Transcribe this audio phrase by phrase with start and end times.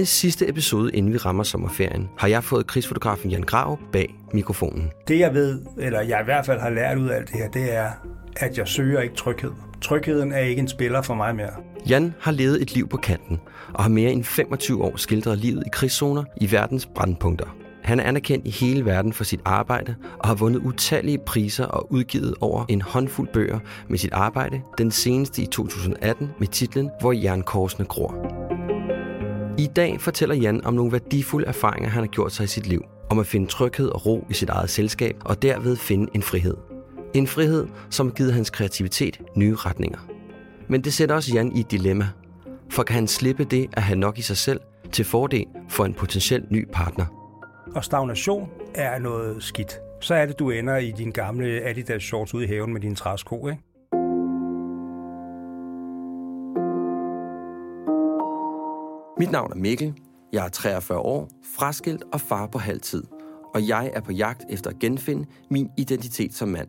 [0.00, 4.90] Denne sidste episode, inden vi rammer sommerferien, har jeg fået krigsfotografen Jan Grav bag mikrofonen.
[5.08, 7.48] Det jeg ved, eller jeg i hvert fald har lært ud af alt det her,
[7.48, 7.90] det er,
[8.36, 9.50] at jeg søger ikke tryghed.
[9.82, 11.50] Trygheden er ikke en spiller for mig mere.
[11.88, 13.40] Jan har levet et liv på kanten
[13.74, 17.56] og har mere end 25 år skildret livet i krigszoner i verdens brandpunkter.
[17.82, 21.92] Han er anerkendt i hele verden for sit arbejde og har vundet utallige priser og
[21.92, 27.12] udgivet over en håndfuld bøger med sit arbejde, den seneste i 2018 med titlen Hvor
[27.12, 28.40] jernkorsene gror.
[29.58, 32.84] I dag fortæller Jan om nogle værdifulde erfaringer, han har gjort sig i sit liv.
[33.10, 36.56] Om at finde tryghed og ro i sit eget selskab, og derved finde en frihed.
[37.14, 39.98] En frihed, som har givet hans kreativitet nye retninger.
[40.68, 42.08] Men det sætter også Jan i et dilemma.
[42.70, 44.60] For kan han slippe det at have nok i sig selv
[44.92, 47.06] til fordel for en potentiel ny partner?
[47.74, 49.78] Og stagnation er noget skidt.
[50.00, 52.94] Så er det, du ender i din gamle Adidas shorts ude i haven med dine
[52.94, 53.62] træsko, ikke?
[59.20, 59.94] Mit navn er Mikkel.
[60.32, 63.04] Jeg er 43 år, fraskilt og far på halv tid.
[63.54, 66.68] Og jeg er på jagt efter at genfinde min identitet som mand.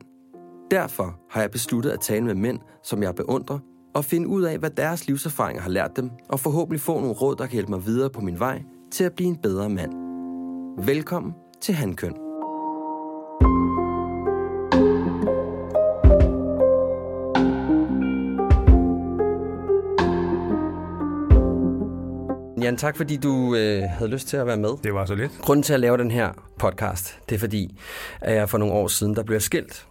[0.72, 3.59] Derfor har jeg besluttet at tale med mænd, som jeg beundrer,
[3.95, 7.35] og finde ud af, hvad deres livserfaringer har lært dem, og forhåbentlig få nogle råd,
[7.35, 9.94] der kan hjælpe mig videre på min vej til at blive en bedre mand.
[10.85, 12.30] Velkommen til Handkøn.
[22.61, 24.69] Jan, tak fordi du øh, havde lyst til at være med.
[24.83, 25.31] Det var så lidt.
[25.41, 26.29] Grunden til at lave den her
[26.59, 27.79] podcast, det er fordi,
[28.22, 29.88] at jeg for nogle år siden, der blev jeg skilt.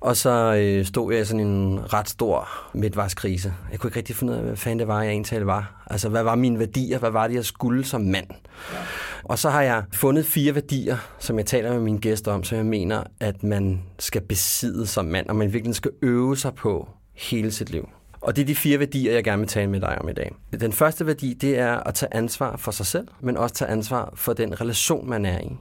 [0.00, 3.54] Og så øh, stod jeg i sådan en ret stor midtvejskrise.
[3.70, 5.84] Jeg kunne ikke rigtig finde ud af, hvad fanden det var, jeg egentlig var.
[5.90, 6.98] Altså, hvad var mine værdier?
[6.98, 8.26] Hvad var det, jeg skulle som mand?
[8.72, 8.78] Ja.
[9.24, 12.58] Og så har jeg fundet fire værdier, som jeg taler med mine gæster om, som
[12.58, 16.88] jeg mener, at man skal besidde som mand, og man virkelig skal øve sig på
[17.14, 17.88] hele sit liv.
[18.22, 20.34] Og det er de fire værdier, jeg gerne vil tale med dig om i dag.
[20.60, 24.12] Den første værdi, det er at tage ansvar for sig selv, men også tage ansvar
[24.14, 25.56] for den relation, man er i.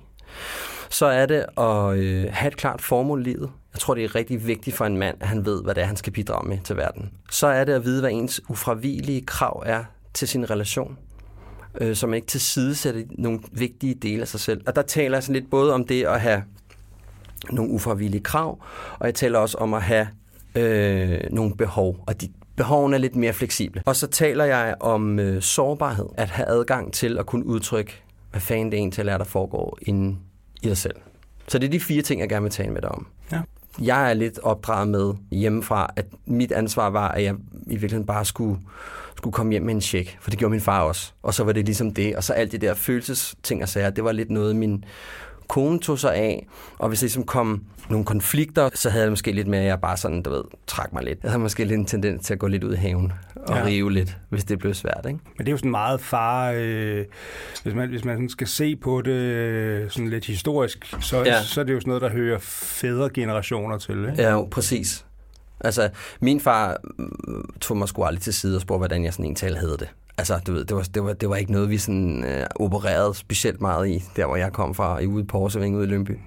[0.90, 3.52] Så er det at øh, have et klart formål i livet.
[3.74, 5.86] Jeg tror, det er rigtig vigtigt for en mand, at han ved, hvad det er,
[5.86, 7.12] han skal bidrage med til verden.
[7.32, 9.84] Så er det at vide, hvad ens ufravigelige krav er
[10.14, 10.98] til sin relation
[11.82, 14.62] øh, så man ikke tilsidesætter nogle vigtige dele af sig selv.
[14.68, 16.44] Og der taler jeg sådan lidt både om det at have
[17.52, 18.64] nogle ufravigelige krav,
[19.00, 20.08] og jeg taler også om at have
[20.56, 22.30] øh, nogle behov, og de
[22.62, 23.82] behovene er lidt mere fleksible.
[23.86, 28.42] Og så taler jeg om øh, sårbarhed, at have adgang til at kunne udtrykke, hvad
[28.42, 30.20] fanden det egentlig er, der foregår inden
[30.62, 30.96] i dig selv.
[31.48, 33.08] Så det er de fire ting, jeg gerne vil tale med dig om.
[33.32, 33.42] Ja.
[33.82, 37.36] Jeg er lidt opdraget med hjemmefra, at mit ansvar var, at jeg
[37.68, 38.60] i virkeligheden bare skulle,
[39.18, 41.12] skulle komme hjem med en check, for det gjorde min far også.
[41.24, 44.04] Og så var det ligesom det, og så alt det der følelsesting og sager, det
[44.04, 44.84] var lidt noget, min
[45.52, 46.48] kone tog sig af,
[46.78, 49.82] og hvis der ligesom kom nogle konflikter, så havde jeg måske lidt mere, at jeg
[49.82, 51.20] bare sådan, du ved, trak mig lidt.
[51.24, 53.66] Jeg havde måske lidt en tendens til at gå lidt ud i haven og ja.
[53.66, 55.20] rive lidt, hvis det blev svært, ikke?
[55.38, 57.06] Men det er jo sådan meget far, øh,
[57.64, 61.44] hvis man, hvis man skal se på det øh, sådan lidt historisk, så, ja.
[61.44, 64.22] så er det jo sådan noget, der hører fædre generationer til, ikke?
[64.22, 65.06] Ja, jo, præcis.
[65.60, 65.90] Altså,
[66.20, 66.78] min far
[67.62, 69.90] tog mig sgu aldrig til side og spurgte, hvordan jeg sådan en tal havde det.
[70.18, 73.16] Altså, du ved, det var, det var, det var ikke noget, vi sådan øh, opererede
[73.16, 76.20] specielt meget i, der hvor jeg kom fra, i ude i Porseving, ude i Lønby.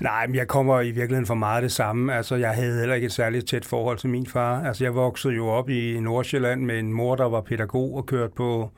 [0.00, 2.14] Nej, men jeg kommer i virkeligheden for meget det samme.
[2.14, 4.64] Altså, jeg havde heller ikke et særligt tæt forhold til min far.
[4.64, 8.32] Altså, jeg voksede jo op i Nordsjælland med en mor, der var pædagog og kørte
[8.36, 8.70] på,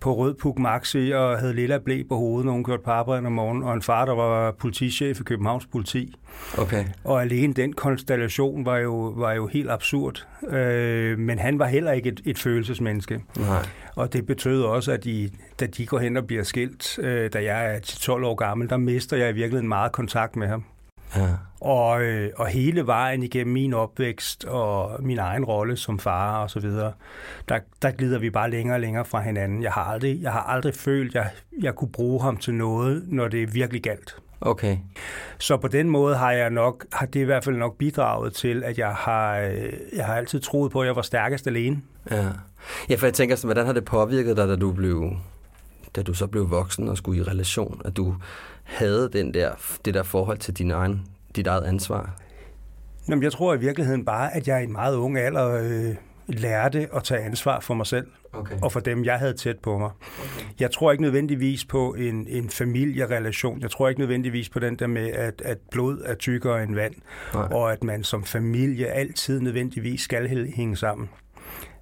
[0.00, 3.26] på rød puk maxi og havde lilla blæ på hovedet, når hun kørte på arbejde
[3.26, 6.14] om morgenen, og en far, der var politichef i Københavns politi.
[6.58, 6.84] Okay.
[7.04, 10.26] Og alene den konstellation var jo, var jo helt absurd.
[10.48, 13.20] Øh, men han var heller ikke et, et følelsesmenneske.
[13.36, 13.66] Nej.
[13.96, 15.30] Og det betød også, at de,
[15.60, 18.76] da de går hen og bliver skilt, øh, da jeg er 12 år gammel, der
[18.76, 20.64] mister jeg i virkeligheden meget kontakt med ham.
[21.16, 21.28] Ja.
[21.60, 26.50] Og, øh, og hele vejen igennem min opvækst og min egen rolle som far og
[26.50, 26.92] så videre,
[27.48, 29.62] der, der glider vi bare længere og længere fra hinanden.
[29.62, 31.30] Jeg har aldrig, jeg har aldrig følt, at jeg,
[31.62, 34.16] jeg kunne bruge ham til noget, når det er virkelig galt.
[34.40, 34.78] Okay.
[35.38, 38.64] Så på den måde har jeg nok, har det i hvert fald nok bidraget til,
[38.64, 41.82] at jeg har, øh, jeg har altid troet på, at jeg var stærkest alene.
[42.10, 42.28] Ja,
[42.88, 45.16] ja for jeg tænker, hvordan har det påvirket dig, da du blev
[45.96, 48.14] da du så blev voksen og skulle i relation, at du
[48.62, 49.52] havde den der,
[49.84, 51.06] det der forhold til din egen,
[51.36, 52.16] dit eget ansvar?
[53.08, 55.94] Jamen, jeg tror i virkeligheden bare, at jeg i en meget ung alder øh,
[56.26, 58.54] lærte at tage ansvar for mig selv okay.
[58.62, 59.90] og for dem, jeg havde tæt på mig.
[60.18, 60.46] Okay.
[60.60, 63.60] Jeg tror ikke nødvendigvis på en, en familierelation.
[63.60, 66.94] Jeg tror ikke nødvendigvis på den der med, at, at blod er tykkere end vand,
[67.34, 67.42] Nej.
[67.42, 71.08] og at man som familie altid nødvendigvis skal hænge sammen.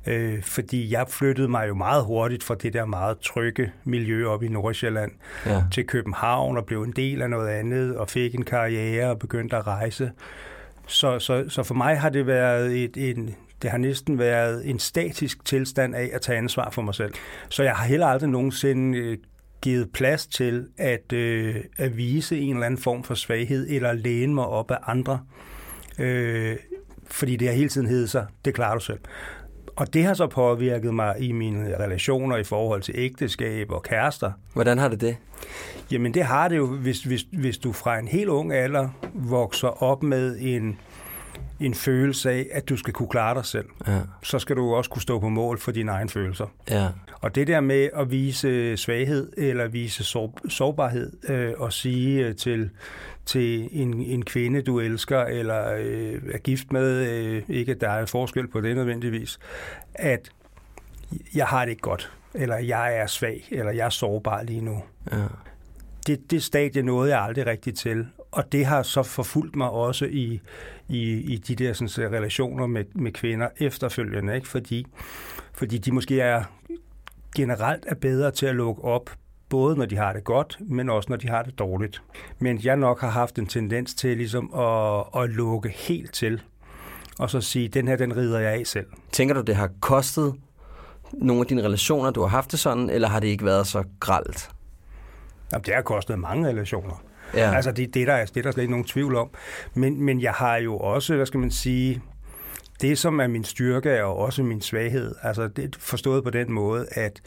[0.07, 4.43] Øh, fordi jeg flyttede mig jo meget hurtigt fra det der meget trygge miljø op
[4.43, 5.13] i Nordsjælland
[5.47, 5.63] ja.
[5.73, 9.57] til København og blev en del af noget andet og fik en karriere og begyndte
[9.57, 10.11] at rejse.
[10.87, 14.79] Så, så, så for mig har det været et, en, det har næsten været en
[14.79, 17.15] statisk tilstand af at tage ansvar for mig selv.
[17.49, 19.19] Så jeg har heller aldrig nogensinde øh,
[19.63, 24.35] givet plads til at, øh, at vise en eller anden form for svaghed eller læne
[24.35, 25.21] mig op af andre.
[25.99, 26.57] Øh,
[27.07, 28.99] fordi det har hele tiden heddet sig, det klarer du selv.
[29.77, 34.33] Og det har så påvirket mig i mine relationer i forhold til ægteskab og kærester.
[34.53, 35.17] Hvordan har det det?
[35.91, 39.83] Jamen det har det jo, hvis, hvis, hvis du fra en helt ung alder vokser
[39.83, 40.79] op med en,
[41.61, 43.99] en følelse af, at du skal kunne klare dig selv, ja.
[44.23, 46.47] så skal du også kunne stå på mål for dine egne følelser.
[46.71, 46.89] Ja.
[47.21, 50.05] Og det der med at vise svaghed eller vise
[50.49, 52.71] sårbarhed øh, og sige øh, til,
[53.27, 57.89] til en, en kvinde, du elsker eller øh, er gift med, øh, ikke at der
[57.89, 59.39] er forskel på det nødvendigvis,
[59.95, 60.31] at
[61.35, 64.83] jeg har det ikke godt, eller jeg er svag, eller jeg er sårbar lige nu.
[65.13, 65.17] Ja.
[66.07, 70.05] Det, det stadie nåede jeg aldrig rigtigt til, og det har så forfulgt mig også
[70.05, 70.41] i,
[70.89, 74.49] i, i de der sådan, relationer med, med kvinder efterfølgende, ikke?
[74.49, 74.87] Fordi,
[75.53, 76.45] fordi de måske er
[77.37, 79.11] generelt er bedre til at lukke op
[79.53, 82.03] både når de har det godt, men også når de har det dårligt.
[82.39, 86.43] Men jeg nok har haft en tendens til ligesom at, at lukke helt til,
[87.19, 88.87] og så sige, den her, den rider jeg af selv.
[89.13, 90.35] Tænker du, det har kostet
[91.13, 93.85] nogle af dine relationer, du har haft det sådan, eller har det ikke været så
[94.01, 94.51] gralt?
[95.53, 97.03] Jamen, det har kostet mange relationer.
[97.35, 97.55] Ja.
[97.55, 99.31] Altså, det, det, der er, det er der slet ikke nogen tvivl om.
[99.75, 102.03] Men, men jeg har jo også, hvad skal man sige,
[102.81, 105.15] det som er min styrke, er også min svaghed.
[105.23, 107.21] Altså, det forstået på den måde, at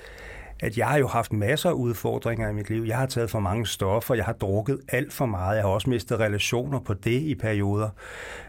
[0.60, 2.84] at jeg har jo haft masser af udfordringer i mit liv.
[2.84, 5.90] Jeg har taget for mange stoffer, jeg har drukket alt for meget, jeg har også
[5.90, 7.90] mistet relationer på det i perioder,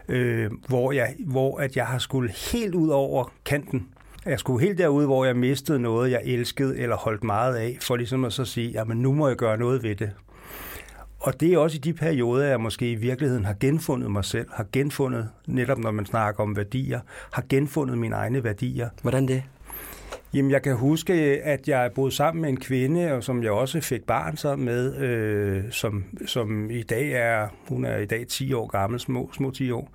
[0.07, 3.87] øh, hvor, jeg, hvor at jeg har skulle helt ud over kanten.
[4.25, 7.95] Jeg skulle helt derude, hvor jeg mistede noget, jeg elskede eller holdt meget af, for
[7.95, 10.11] ligesom at så sige, jamen nu må jeg gøre noget ved det.
[11.19, 14.47] Og det er også i de perioder, jeg måske i virkeligheden har genfundet mig selv,
[14.53, 16.99] har genfundet, netop når man snakker om værdier,
[17.31, 18.89] har genfundet mine egne værdier.
[19.01, 19.43] Hvordan det?
[20.33, 21.13] Jamen, jeg kan huske,
[21.43, 24.95] at jeg boede sammen med en kvinde, og som jeg også fik barn sammen med,
[24.97, 29.51] øh, som, som i dag er, hun er i dag 10 år gammel, små, små
[29.51, 29.91] 10 år,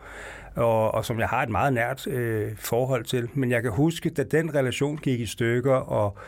[0.57, 3.29] og, og som jeg har et meget nært øh, forhold til.
[3.35, 6.19] Men jeg kan huske, da den relation gik i stykker, og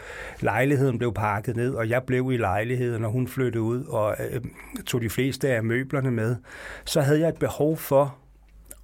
[0.41, 4.41] lejligheden blev pakket ned, og jeg blev i lejligheden, og hun flyttede ud og øh,
[4.87, 6.37] tog de fleste af møblerne med,
[6.85, 8.17] så havde jeg et behov for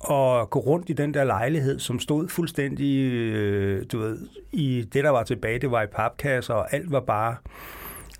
[0.00, 4.18] og gå rundt i den der lejlighed, som stod fuldstændig, øh, du ved,
[4.52, 7.36] i det, der var tilbage, det var i papkasser, og alt var bare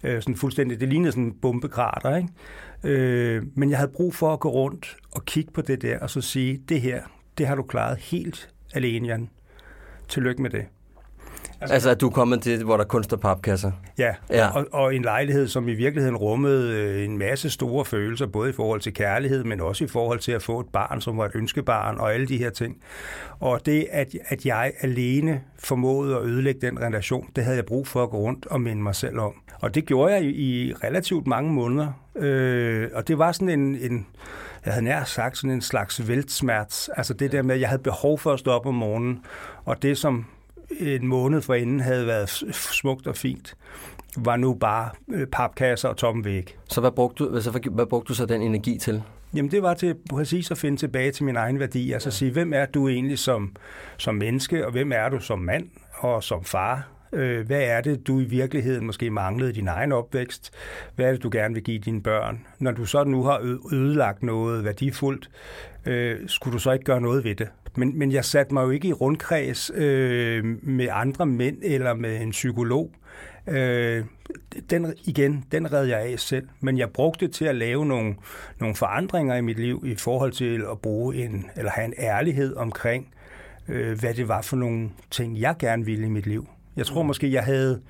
[0.04, 2.28] øh, sådan fuldstændig, det lignede sådan en bombekrater, ikke?
[2.84, 6.10] Øh, men jeg havde brug for at gå rundt og kigge på det der, og
[6.10, 7.02] så sige, det her,
[7.38, 9.30] det har du klaret helt alene, Jan.
[10.08, 10.66] Tillykke med det.
[11.60, 13.72] Altså, altså at du er kommet til, hvor der kun står papkasser?
[13.98, 14.48] Ja, ja.
[14.48, 18.52] Og, og en lejlighed, som i virkeligheden rummede øh, en masse store følelser, både i
[18.52, 21.32] forhold til kærlighed, men også i forhold til at få et barn, som var et
[21.34, 22.76] ønskebarn, og alle de her ting.
[23.40, 27.86] Og det, at, at jeg alene formåede at ødelægge den relation, det havde jeg brug
[27.86, 29.32] for at gå rundt og minde mig selv om.
[29.60, 31.92] Og det gjorde jeg i relativt mange måneder.
[32.16, 34.06] Øh, og det var sådan en, en
[34.64, 36.90] jeg havde nær sagt sådan en slags væltsmerts.
[36.96, 39.20] Altså det der med, at jeg havde behov for at stå op om morgenen,
[39.64, 40.26] og det som
[40.78, 43.56] en måned forinden havde været smukt og fint,
[44.16, 46.56] var nu bare øh, papkasser og tomme væg.
[46.68, 49.02] Så hvad brugte, du, altså, hvad brugte du så den energi til?
[49.34, 51.92] Jamen det var til præcis at finde tilbage til min egen værdi.
[51.92, 52.10] Altså ja.
[52.10, 53.56] sige, hvem er du egentlig som,
[53.96, 56.88] som menneske, og hvem er du som mand og som far?
[57.12, 60.50] Øh, hvad er det, du i virkeligheden måske manglede i din egen opvækst?
[60.96, 62.46] Hvad er det, du gerne vil give dine børn?
[62.58, 65.30] Når du så nu har ødelagt noget værdifuldt,
[65.86, 67.48] øh, skulle du så ikke gøre noget ved det?
[67.76, 72.20] Men, men jeg satte mig jo ikke i rundkreds øh, med andre mænd eller med
[72.20, 72.92] en psykolog.
[73.46, 74.04] Øh,
[74.70, 78.14] den, igen, den red jeg af selv, men jeg brugte det til at lave nogle,
[78.60, 82.56] nogle forandringer i mit liv i forhold til at bruge en, eller have en ærlighed
[82.56, 83.14] omkring,
[83.68, 86.48] øh, hvad det var for nogle ting, jeg gerne ville i mit liv.
[86.76, 87.80] Jeg tror måske, jeg havde,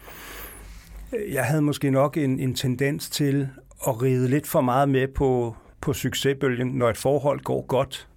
[1.33, 3.49] jeg havde måske nok en, en tendens til
[3.89, 8.10] at ride lidt for meget med på, på succesbølgen, når et forhold går godt.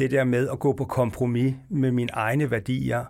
[0.00, 3.04] Det der med at gå på kompromis med mine egne værdier,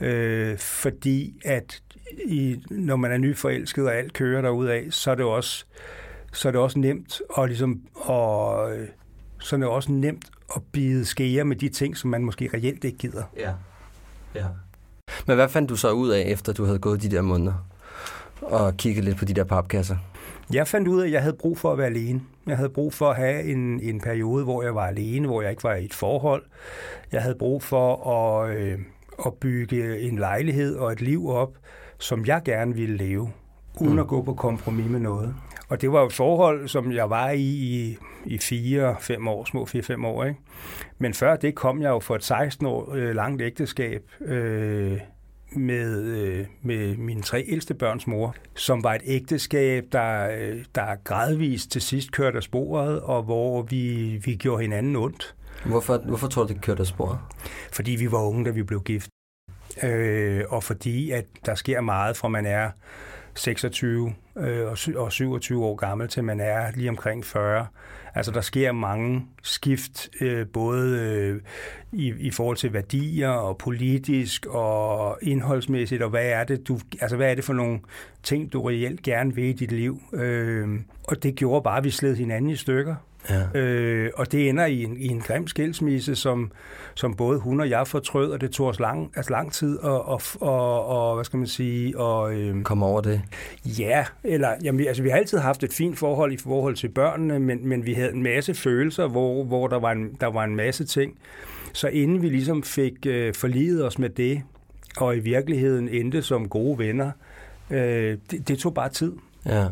[0.00, 1.82] øh, fordi at
[2.26, 5.64] i, når man er nyforelsket og alt kører af, så er det også,
[6.32, 8.70] så er det også nemt at ligesom, og,
[9.38, 10.24] så er det også nemt
[10.56, 13.22] at bide skære med de ting, som man måske reelt ikke gider.
[13.36, 13.52] Ja.
[14.34, 14.46] ja.
[15.26, 17.66] Men hvad fandt du så ud af, efter du havde gået de der måneder
[18.42, 19.96] og kigget lidt på de der papkasser?
[20.52, 22.20] Jeg fandt ud af, at jeg havde brug for at være alene.
[22.46, 25.50] Jeg havde brug for at have en, en periode, hvor jeg var alene, hvor jeg
[25.50, 26.42] ikke var i et forhold.
[27.12, 28.78] Jeg havde brug for at, øh,
[29.26, 31.56] at bygge en lejlighed og et liv op,
[31.98, 33.32] som jeg gerne ville leve,
[33.80, 33.98] uden mm.
[33.98, 35.34] at gå på kompromis med noget.
[35.68, 40.04] Og det var et forhold, som jeg var i i, i fire-fem år, små fire-fem
[40.04, 40.24] år.
[40.24, 40.40] Ikke?
[40.98, 45.00] Men før det kom jeg jo for et 16 år øh, langt ægteskab øh,
[45.52, 50.94] med, øh, med mine tre ældste børns mor, som var et ægteskab, der, øh, der
[51.04, 55.34] gradvist til sidst kørte af sporet, og hvor vi, vi gjorde hinanden ondt.
[55.64, 57.18] Hvorfor, hvorfor tror du, det kørte af sporet?
[57.72, 59.08] Fordi vi var unge, da vi blev gift.
[59.82, 62.70] Øh, og fordi at der sker meget fra man er
[63.34, 67.66] 26 øh, og 27 år gammel til man er lige omkring 40.
[68.16, 71.40] Altså der sker mange skift, øh, både øh,
[71.92, 77.16] i, i forhold til værdier og politisk og indholdsmæssigt, og hvad er det, du, altså
[77.16, 77.80] hvad er det for nogle
[78.22, 80.02] ting, du reelt gerne vil i dit liv?
[80.12, 80.68] Øh,
[81.04, 82.94] og det gjorde bare, at vi sled hinanden i stykker.
[83.30, 83.60] Ja.
[83.60, 86.52] Øh, og det ender i en, i en grim skilsmisse, som,
[86.94, 89.84] som både hun og jeg fortrød, og det tog os lang, altså lang tid at,
[89.84, 91.98] og, og, og, hvad skal man sige...
[91.98, 93.22] Og, øh, Komme over det?
[93.64, 97.38] Ja, eller jamen, altså, vi har altid haft et fint forhold i forhold til børnene,
[97.38, 100.56] men, men vi havde en masse følelser, hvor, hvor der, var en, der var en
[100.56, 101.18] masse ting.
[101.72, 104.42] Så inden vi ligesom fik øh, forlidet os med det,
[104.96, 107.10] og i virkeligheden endte som gode venner,
[107.70, 109.12] øh, det, det tog bare tid.
[109.46, 109.66] Ja.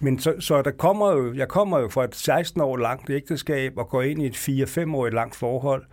[0.00, 3.72] Men så, så der kommer jo, jeg kommer jo fra et 16 år langt ægteskab
[3.76, 5.84] og går ind i et 4-5 år langt forhold.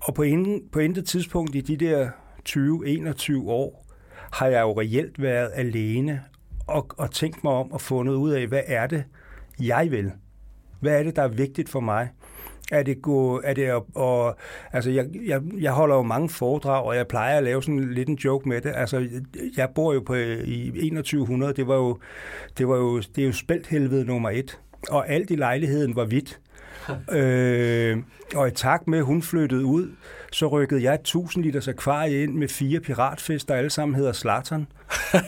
[0.00, 2.10] Og på, inden, på intet tidspunkt i de der
[2.48, 3.86] 20-21 år
[4.32, 6.22] har jeg jo reelt været alene
[6.66, 9.04] og, og tænkt mig om og fundet ud af, hvad er det,
[9.60, 10.12] jeg vil?
[10.80, 12.08] Hvad er det, der er vigtigt for mig?
[12.72, 14.36] Er det, gå, er det at, og,
[14.72, 18.08] altså jeg, jeg, jeg holder jo mange foredrag, og jeg plejer at lave sådan lidt
[18.08, 18.72] en joke med det.
[18.76, 19.08] Altså,
[19.56, 21.98] jeg bor jo på, i 2100, det var jo,
[22.58, 24.60] det var jo, det er jo spælthelvede nummer et.
[24.90, 26.40] Og alt i lejligheden var hvidt
[27.12, 27.98] øh,
[28.34, 29.90] og i takt med, at hun flyttede ud,
[30.32, 34.12] så rykkede jeg et 1000 liters akvarie ind med fire piratfisk, der alle sammen hedder
[34.12, 34.66] Slattern.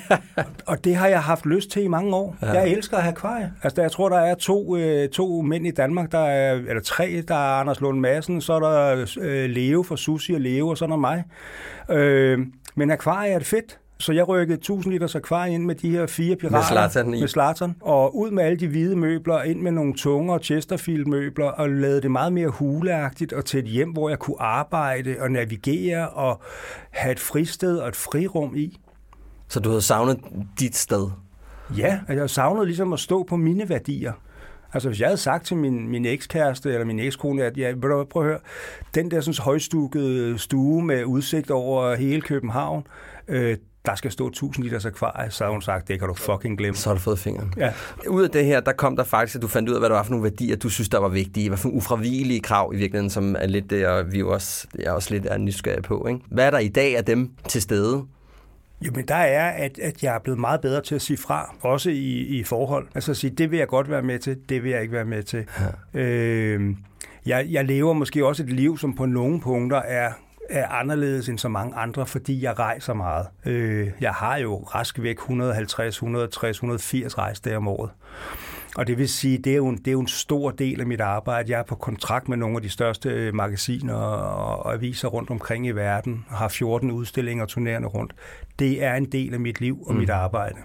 [0.67, 2.37] og det har jeg haft lyst til i mange år.
[2.43, 2.53] Ja.
[2.53, 3.53] Jeg elsker at have akvarie.
[3.63, 7.23] Altså, jeg tror, der er to, øh, to mænd i Danmark, der er, eller tre,
[7.29, 10.79] der er Anders Lund Madsen, så er der øh, Leo for Susi og Leo, og
[10.79, 11.25] så er der mig.
[11.91, 12.39] Øh,
[12.75, 13.79] men akvarie er det fedt.
[13.99, 16.57] Så jeg rykkede 1000 liters akvarie ind med de her fire pirater.
[16.57, 17.21] Med Zlatan i.
[17.21, 17.75] Med Zlatan.
[17.81, 22.11] Og ud med alle de hvide møbler, ind med nogle tungere Chesterfield-møbler, og lavede det
[22.11, 26.43] meget mere huleagtigt, og til et hjem, hvor jeg kunne arbejde og navigere, og
[26.91, 28.81] have et fristed og et frirum i.
[29.49, 30.21] Så du havde savnet
[30.59, 31.11] dit sted?
[31.77, 34.13] Ja, og jeg savnede ligesom at stå på mine værdier.
[34.73, 38.23] Altså hvis jeg havde sagt til min, min ekskæreste eller min ekskone, at ja, prøv
[38.23, 38.39] at høre,
[38.95, 42.87] den der sådan højstukkede stue med udsigt over hele København,
[43.29, 46.59] øh, der skal stå 1000 liters akvarie, så har hun sagt, det kan du fucking
[46.59, 46.77] glemme.
[46.77, 47.55] Så har du fået fingeren.
[47.57, 47.73] Ja.
[48.09, 49.97] Ud af det her, der kom der faktisk, at du fandt ud af, hvad der
[49.97, 51.49] var for nogle værdier, du synes, der var vigtige.
[51.49, 54.93] Hvad for nogle ufravigelige krav i virkeligheden, som er lidt det, og vi også, jeg
[54.93, 56.07] også lidt er nysgerrig på.
[56.07, 56.21] Ikke?
[56.29, 58.05] Hvad er der i dag af dem til stede?
[58.81, 61.55] Jo, men der er, at, at jeg er blevet meget bedre til at sige fra,
[61.61, 62.87] også i, i forhold.
[62.95, 65.05] Altså at sige, det vil jeg godt være med til, det vil jeg ikke være
[65.05, 65.45] med til.
[65.95, 66.01] Ja.
[66.01, 66.77] Øh,
[67.27, 70.13] jeg, jeg lever måske også et liv, som på nogle punkter er
[70.51, 73.27] er anderledes end så mange andre, fordi jeg rejser meget.
[73.47, 77.91] Øh, jeg har jo rask væk 150, 160, 180 rejsdage om året.
[78.77, 80.87] Og det vil sige, det er, jo en, det er jo en stor del af
[80.87, 81.53] mit arbejde.
[81.53, 85.67] Jeg er på kontrakt med nogle af de største øh, magasiner og aviser rundt omkring
[85.67, 88.13] i verden, og har 14 udstillinger turnerende rundt.
[88.59, 90.01] Det er en del af mit liv og mm.
[90.01, 90.57] mit arbejde.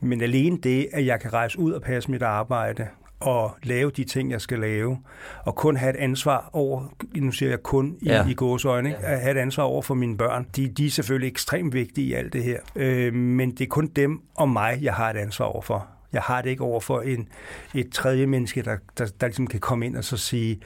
[0.00, 2.86] Men alene det, at jeg kan rejse ud og passe mit arbejde,
[3.26, 4.98] at lave de ting, jeg skal lave,
[5.44, 8.26] og kun have et ansvar over, nu siger jeg kun i, ja.
[8.28, 9.12] i gåsøjne, ja.
[9.12, 10.46] at have et ansvar over for mine børn.
[10.56, 13.86] De, de er selvfølgelig ekstremt vigtige i alt det her, øh, men det er kun
[13.86, 15.86] dem og mig, jeg har et ansvar over for.
[16.12, 17.28] Jeg har det ikke over for en,
[17.74, 20.60] et tredje menneske, der, der, der ligesom kan komme ind og så sige,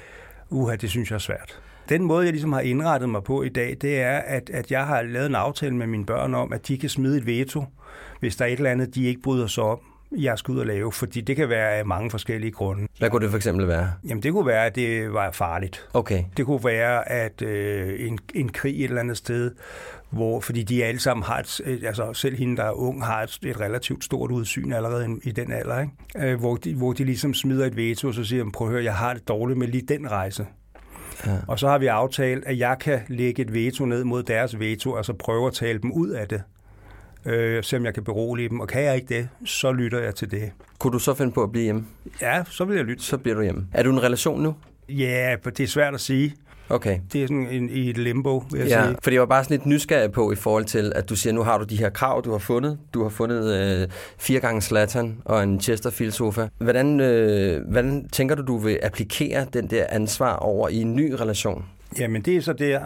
[0.51, 1.61] uha, det synes jeg er svært.
[1.89, 4.87] Den måde, jeg ligesom har indrettet mig på i dag, det er, at, at jeg
[4.87, 7.65] har lavet en aftale med mine børn om, at de kan smide et veto,
[8.21, 9.81] hvis der er et eller andet, de ikke bryder sig om
[10.19, 12.89] jeg skal ud og lave, fordi det kan være af mange forskellige grunde.
[12.99, 13.93] Hvad kunne det for eksempel være?
[14.09, 15.89] Jamen det kunne være, at det var farligt.
[15.95, 16.25] Okay.
[16.37, 19.51] Det kunne være, at øh, en, en krig et eller andet sted,
[20.11, 23.39] hvor, fordi de alle sammen har et, altså selv hende, der er ung, har et,
[23.43, 26.31] et relativt stort udsyn allerede i den alder, ikke?
[26.31, 28.85] Øh, hvor, de, hvor de ligesom smider et veto, og så siger prøv at høre,
[28.85, 30.47] jeg har det dårligt med lige den rejse.
[31.27, 31.37] Ja.
[31.49, 34.93] Og så har vi aftalt, at jeg kan lægge et veto ned mod deres veto,
[34.93, 36.43] og så prøve at tale dem ud af det
[37.27, 38.61] øh, se om jeg kan berolige dem.
[38.61, 40.53] Og kan jeg ikke det, så lytter jeg til det.
[40.79, 41.87] Kunne du så finde på at blive hjemme?
[42.21, 43.05] Ja, så vil jeg lytte.
[43.05, 43.67] Så bliver du hjemme.
[43.73, 44.55] Er du en relation nu?
[44.89, 46.35] Ja, det er svært at sige.
[46.69, 46.99] Okay.
[47.13, 48.97] Det er sådan en, i et limbo, vil jeg ja, sige.
[49.03, 51.43] fordi jeg var bare sådan lidt nysgerrig på i forhold til, at du siger, nu
[51.43, 52.79] har du de her krav, du har fundet.
[52.95, 53.89] Du har fundet øh,
[54.19, 56.49] fire gange Slatan og en Chesterfield-sofa.
[56.59, 61.13] Hvordan, øh, hvordan tænker du, du vil applikere den der ansvar over i en ny
[61.13, 61.65] relation?
[61.99, 62.81] Jamen, det er så der,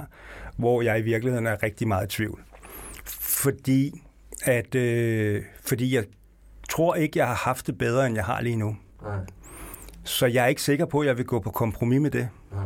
[0.56, 2.40] hvor jeg i virkeligheden er rigtig meget i tvivl.
[3.20, 4.02] Fordi
[4.42, 6.04] at øh, fordi jeg
[6.68, 8.76] tror ikke, jeg har haft det bedre, end jeg har lige nu.
[9.02, 9.18] Nej.
[10.04, 12.28] Så jeg er ikke sikker på, at jeg vil gå på kompromis med det.
[12.52, 12.64] Nej.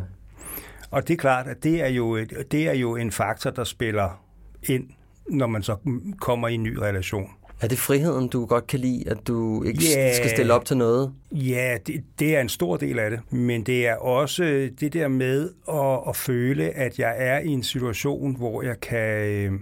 [0.90, 3.64] Og det er klart, at det er, jo et, det er jo en faktor, der
[3.64, 4.24] spiller
[4.62, 4.90] ind,
[5.28, 5.76] når man så
[6.20, 7.30] kommer i en ny relation.
[7.60, 10.76] Er det friheden, du godt kan lide, at du ikke yeah, skal stille op til
[10.76, 11.12] noget?
[11.32, 13.20] Ja, det, det er en stor del af det.
[13.32, 17.62] Men det er også det der med at, at føle, at jeg er i en
[17.62, 19.52] situation, hvor jeg kan øh,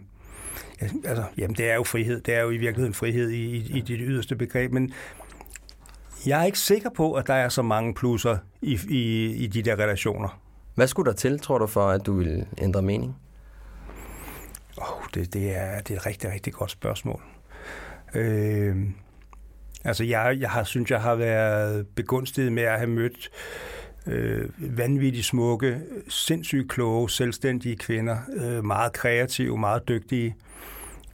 [0.80, 2.20] altså, jamen det er jo frihed.
[2.20, 4.92] Det er jo i virkeligheden frihed i, i, i dit yderste begreb, men
[6.26, 9.62] jeg er ikke sikker på, at der er så mange plusser i, i, i de
[9.62, 10.40] der relationer.
[10.74, 13.16] Hvad skulle der til, tror du, for at du vil ændre mening?
[14.76, 17.22] Oh, det, det, er, det er et rigtig, rigtig godt spørgsmål.
[18.14, 18.76] Øh,
[19.84, 23.77] altså, jeg, jeg har synes, jeg har været begunstiget med at have mødt øh,
[24.58, 30.36] vanvittigt smukke, sindssygt kloge, selvstændige kvinder, øh, meget kreative, meget dygtige,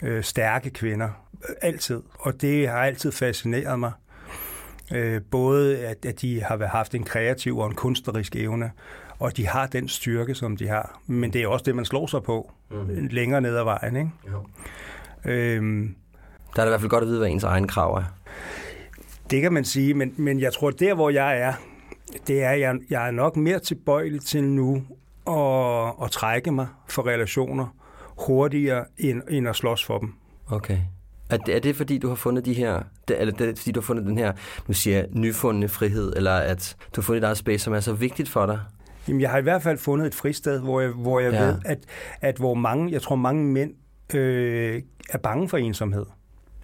[0.03, 1.09] øh, stærke kvinder,
[1.49, 2.03] øh, altid.
[2.19, 3.93] Og det har altid fascineret mig.
[4.93, 8.71] Øh, både at, at de har haft en kreativ og en kunstnerisk evne,
[9.19, 11.01] og de har den styrke, som de har.
[11.07, 13.09] Men det er også det, man slår sig på mm.
[13.11, 13.97] længere ned ad vejen.
[13.97, 14.11] Ikke?
[14.33, 14.47] Jo.
[15.31, 15.95] Øhm,
[16.57, 18.05] der er det i hvert fald godt at vide, hvad ens egen krav er.
[19.31, 21.53] Det kan man sige, men, men jeg tror, der hvor jeg er,
[22.27, 24.83] det er, jeg, jeg er nok mere tilbøjelig til nu
[25.27, 27.67] at, at trække mig for relationer,
[28.27, 30.15] hurtigere end, end at slås for dem.
[30.51, 30.79] Okay.
[31.31, 33.81] Er det, er det fordi, du har fundet de her, det, eller det, fordi du
[33.81, 34.33] har fundet den her,
[34.69, 37.81] nu siger jeg, nyfundne frihed, eller at du har fundet et eget space, som er
[37.81, 38.61] så vigtigt for dig?
[39.09, 41.45] Jamen, jeg har i hvert fald fundet et fristed, hvor jeg, hvor jeg ja.
[41.45, 41.79] ved, at,
[42.21, 43.75] at hvor mange, jeg tror mange mænd
[44.15, 46.07] øh, er bange for ensomhed.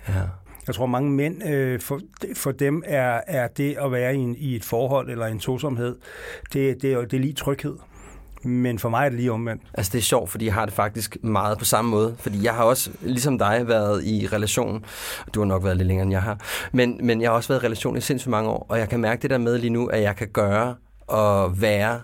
[0.09, 0.23] Ja.
[0.67, 2.01] Jeg tror mange mænd, øh, for,
[2.37, 5.97] for dem er, er det at være i, en, i et forhold eller en tosomhed,
[6.53, 7.77] det, det, er, det er lige tryghed.
[8.43, 9.63] Men for mig er det lige omvendt.
[9.75, 12.17] Altså det er sjovt, fordi jeg har det faktisk meget på samme måde.
[12.19, 14.85] Fordi jeg har også, ligesom dig, været i relation.
[15.35, 16.39] Du har nok været lidt længere, end jeg har.
[16.73, 18.67] Men, men jeg har også været i relation i sindssygt mange år.
[18.69, 20.75] Og jeg kan mærke det der med lige nu, at jeg kan gøre
[21.07, 22.01] og være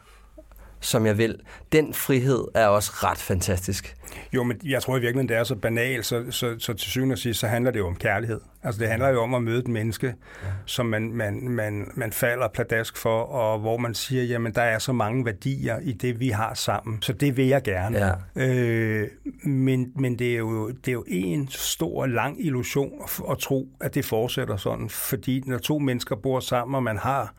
[0.81, 1.41] som jeg vil.
[1.73, 3.97] Den frihed er også ret fantastisk.
[4.33, 7.13] Jo, men jeg tror i virkeligheden, det er så banalt, så, så, så til syvende
[7.13, 8.41] og sidst, så handler det jo om kærlighed.
[8.63, 10.49] Altså det handler jo om at møde et menneske, ja.
[10.65, 14.79] som man, man, man, man falder pladask for, og hvor man siger, jamen der er
[14.79, 18.17] så mange værdier i det, vi har sammen, så det vil jeg gerne.
[18.37, 18.47] Ja.
[18.47, 19.09] Øh,
[19.43, 23.69] men men det, er jo, det er jo en stor, lang illusion at, at tro,
[23.81, 27.35] at det fortsætter sådan, fordi når to mennesker bor sammen, og man har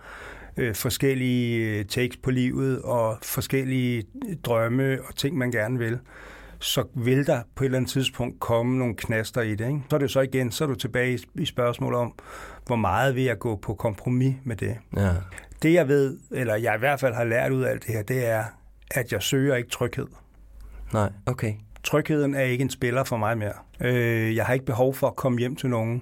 [0.57, 4.03] øh, forskellige øh, takes på livet og forskellige
[4.43, 5.99] drømme og ting, man gerne vil,
[6.59, 9.67] så vil der på et eller andet tidspunkt komme nogle knaster i det.
[9.67, 9.81] Ikke?
[9.89, 12.13] Så er det så igen, så er du tilbage i spørgsmålet om,
[12.65, 14.77] hvor meget vil jeg gå på kompromis med det.
[14.95, 15.09] Ja.
[15.61, 18.01] Det jeg ved, eller jeg i hvert fald har lært ud af alt det her,
[18.03, 18.43] det er,
[18.91, 20.07] at jeg søger ikke tryghed.
[20.93, 21.53] Nej, okay.
[21.83, 23.53] Trygheden er ikke en spiller for mig mere.
[23.81, 26.01] Øh, jeg har ikke behov for at komme hjem til nogen.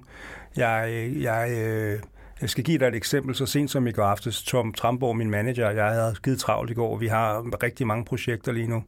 [0.58, 2.00] Jeg, jeg, øh,
[2.42, 3.36] jeg skal give dig et eksempel.
[3.36, 6.74] Så sent som i går aftes, Tom Tramborg, min manager, jeg havde givet travlt i
[6.74, 6.98] går.
[6.98, 8.84] Vi har rigtig mange projekter lige nu.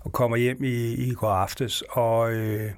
[0.00, 2.70] Og kommer hjem i, i går aftes og, øh,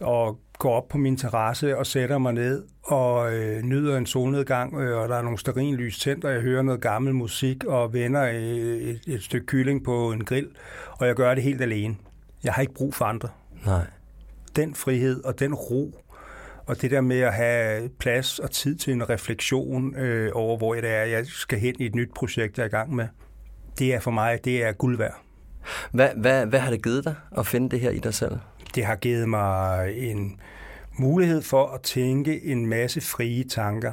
[0.00, 4.74] og går op på min terrasse og sætter mig ned og øh, nyder en solnedgang,
[4.80, 8.22] øh, og der er nogle sterinlys tændt, og jeg hører noget gammel musik og vender
[8.22, 10.48] et, et, et stykke kylling på en grill,
[10.90, 11.96] og jeg gør det helt alene.
[12.44, 13.28] Jeg har ikke brug for andre.
[13.66, 13.86] Nej.
[14.56, 15.94] Den frihed og den ro,
[16.68, 20.74] Og det der med at have plads og tid til en refleksion øh, over, hvor
[20.74, 23.06] det er, jeg skal hen i et nyt projekt, jeg er i gang med,
[23.78, 25.22] det er for mig, det er guld værd.
[25.92, 28.38] Hvad, hvad, hvad har det givet dig at finde det her i dig selv?
[28.74, 30.40] Det har givet mig en
[30.98, 33.92] mulighed for at tænke en masse frie tanker,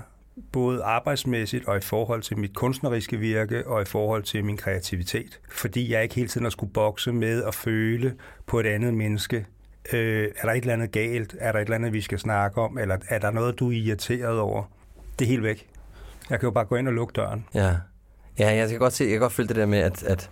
[0.51, 5.39] både arbejdsmæssigt og i forhold til mit kunstneriske virke og i forhold til min kreativitet.
[5.49, 8.13] Fordi jeg ikke hele tiden har skulle bokse med at føle
[8.45, 9.45] på et andet menneske.
[9.93, 11.36] Øh, er der et eller andet galt?
[11.39, 12.78] Er der et eller andet, vi skal snakke om?
[12.78, 14.63] Eller er der noget, du er irriteret over?
[15.19, 15.67] Det er helt væk.
[16.30, 17.45] Jeg kan jo bare gå ind og lukke døren.
[17.54, 17.76] Ja,
[18.39, 20.30] ja jeg kan godt se, jeg kan godt føle det der med, at, at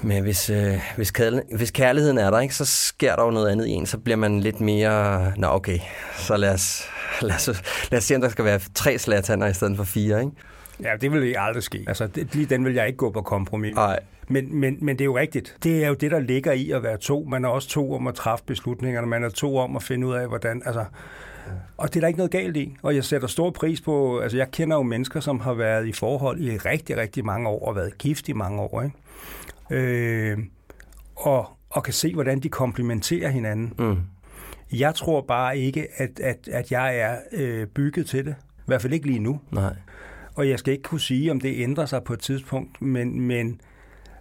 [0.00, 3.48] men hvis, øh, hvis, kærligheden, hvis kærligheden er der, ikke, så sker der jo noget
[3.48, 3.86] andet i en.
[3.86, 5.32] Så bliver man lidt mere...
[5.36, 5.78] Nå, okay,
[6.16, 6.82] så lad os,
[7.22, 7.46] lad os,
[7.90, 10.32] lad os se, om der skal være tre slatander i stedet for fire, ikke?
[10.82, 11.84] Ja, det vil ikke aldrig ske.
[11.86, 13.74] Altså, det, lige den vil jeg ikke gå på kompromis.
[13.74, 14.00] Nej.
[14.28, 15.56] Men, men, men det er jo rigtigt.
[15.62, 17.26] Det er jo det, der ligger i at være to.
[17.30, 19.06] Man er også to om at træffe beslutningerne.
[19.06, 20.62] Man er to om at finde ud af, hvordan...
[20.66, 20.84] Altså,
[21.76, 22.76] og det er der ikke noget galt i.
[22.82, 24.18] Og jeg sætter stor pris på...
[24.20, 27.68] Altså, jeg kender jo mennesker, som har været i forhold i rigtig, rigtig mange år
[27.68, 28.96] og været gift i mange år, ikke?
[29.70, 30.38] øh,
[31.16, 33.72] og, og kan se, hvordan de komplementerer hinanden.
[33.78, 33.96] Mm.
[34.72, 38.34] Jeg tror bare ikke, at, at, at jeg er øh, bygget til det.
[38.58, 39.40] I hvert fald ikke lige nu.
[39.50, 39.74] Nej.
[40.36, 43.60] Og jeg skal ikke kunne sige, om det ændrer sig på et tidspunkt, men, men,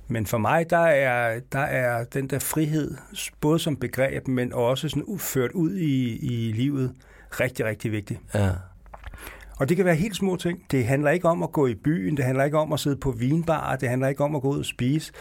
[0.08, 2.98] men for mig, der er, der er den der frihed,
[3.42, 6.92] både som begreb, men også sådan ført ud i, i livet,
[7.32, 8.20] rigtig, rigtig vigtig.
[8.34, 8.50] Ja.
[9.60, 10.60] Og det kan være helt små ting.
[10.72, 13.12] Det handler ikke om at gå i byen, det handler ikke om at sidde på
[13.12, 15.12] vinbar, det handler ikke om at gå ud og spise.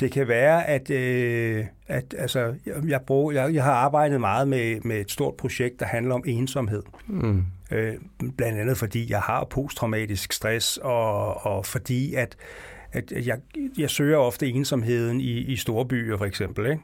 [0.00, 2.54] Det kan være, at, øh, at altså,
[2.88, 6.22] jeg, bruger, jeg, jeg har arbejdet meget med, med et stort projekt, der handler om
[6.26, 6.82] ensomhed.
[7.06, 7.44] Mm.
[7.72, 7.94] Øh,
[8.36, 12.36] blandt andet fordi jeg har posttraumatisk stress, og, og fordi at,
[12.92, 13.38] at jeg,
[13.78, 16.66] jeg søger ofte ensomheden i, i store byer for eksempel.
[16.66, 16.82] Ikke?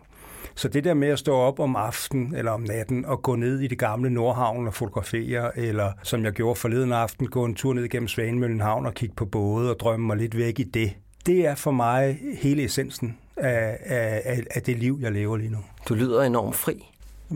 [0.55, 3.61] Så det der med at stå op om aftenen eller om natten og gå ned
[3.61, 7.75] i det gamle Nordhavn og fotografere, eller som jeg gjorde forleden aften, gå en tur
[7.75, 10.93] ned igennem Svanemøllen Havn og kigge på både og drømme mig lidt væk i det,
[11.27, 15.59] det er for mig hele essensen af, af, af det liv, jeg lever lige nu.
[15.89, 16.91] Du lyder enormt fri.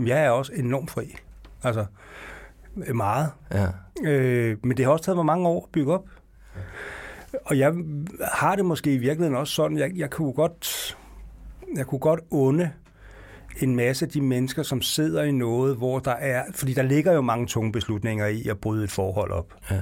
[0.07, 1.17] Jeg er også enormt fri.
[1.63, 1.85] Altså,
[2.95, 3.31] meget.
[3.53, 3.67] Ja.
[4.05, 6.05] Øh, men det har også taget mig mange år at bygge op.
[7.45, 7.73] Og jeg
[8.33, 10.97] har det måske i virkeligheden også sådan, jeg, jeg kunne godt
[11.77, 12.71] jeg kunne godt unde
[13.61, 16.43] en masse af de mennesker, som sidder i noget, hvor der er...
[16.55, 19.55] Fordi der ligger jo mange tunge beslutninger i at bryde et forhold op.
[19.71, 19.81] Ja.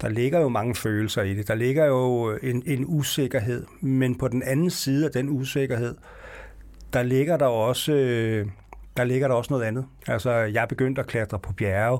[0.00, 1.48] Der ligger jo mange følelser i det.
[1.48, 3.66] Der ligger jo en, en usikkerhed.
[3.80, 5.94] Men på den anden side af den usikkerhed,
[6.92, 7.92] der ligger der også...
[9.00, 9.84] Der ligger der også noget andet.
[10.06, 11.98] Altså, jeg begyndte at klatre på bjerge.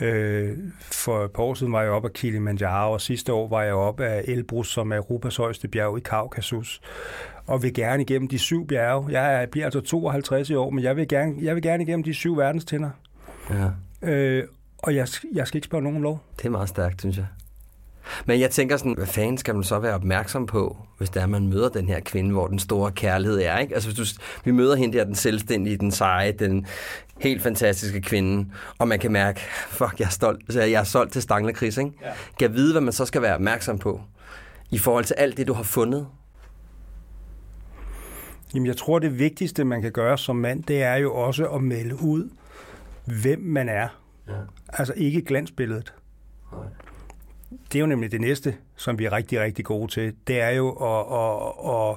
[0.00, 3.62] Øh, for et par år siden var jeg oppe af Kilimanjaro, og sidste år var
[3.62, 6.80] jeg oppe af Elbrus, som er Europas højeste bjerg i Kaukasus
[7.46, 9.20] og vil gerne igennem de syv bjerge.
[9.20, 12.14] Jeg bliver altså 52 i år, men jeg vil gerne, jeg vil gerne igennem de
[12.14, 12.90] syv verdenstinder.
[13.50, 13.68] Ja.
[14.10, 14.44] Øh,
[14.78, 16.22] og jeg, jeg skal ikke spørge nogen lov.
[16.38, 17.26] Det er meget stærkt, synes jeg.
[18.26, 21.48] Men jeg tænker sådan, hvad fanden skal man så være opmærksom på, hvis der man
[21.48, 23.74] møder den her kvinde, hvor den store kærlighed er, ikke?
[23.74, 26.66] Altså hvis du, vi møder hende der, den selvstændige, den seje, den
[27.18, 31.12] helt fantastiske kvinde, og man kan mærke, fuck, jeg er stolt, så jeg er solgt
[31.12, 31.92] til Stangler Chris, ikke?
[32.02, 32.10] Ja.
[32.38, 34.00] Kan vide, hvad man så skal være opmærksom på,
[34.70, 36.06] i forhold til alt det, du har fundet
[38.54, 41.62] Jamen, jeg tror, det vigtigste, man kan gøre som mand, det er jo også at
[41.62, 42.30] melde ud,
[43.22, 43.88] hvem man er.
[44.28, 44.32] Ja.
[44.68, 45.94] Altså ikke glansbilledet.
[46.52, 46.62] Nej.
[47.72, 50.14] Det er jo nemlig det næste, som vi er rigtig, rigtig gode til.
[50.26, 51.96] Det er jo at, at, at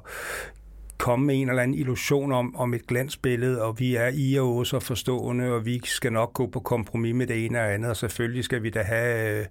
[0.97, 4.55] komme med en eller anden illusion om, om et glansbillede, og vi er i og
[4.55, 7.97] også forstående, og vi skal nok gå på kompromis med det ene og andet, og
[7.97, 9.45] selvfølgelig skal vi da have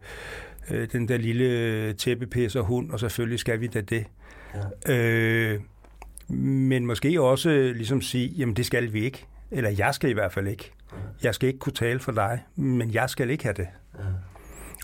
[0.70, 4.04] øh, den der lille tæppepisser hund, og selvfølgelig skal vi da det.
[4.86, 4.94] Ja.
[4.94, 5.60] Øh,
[6.28, 9.26] men måske også ligesom sige, jamen det skal vi ikke.
[9.50, 10.72] Eller jeg skal i hvert fald ikke.
[11.22, 13.66] Jeg skal ikke kunne tale for dig, men jeg skal ikke have det.
[13.98, 14.04] Ja.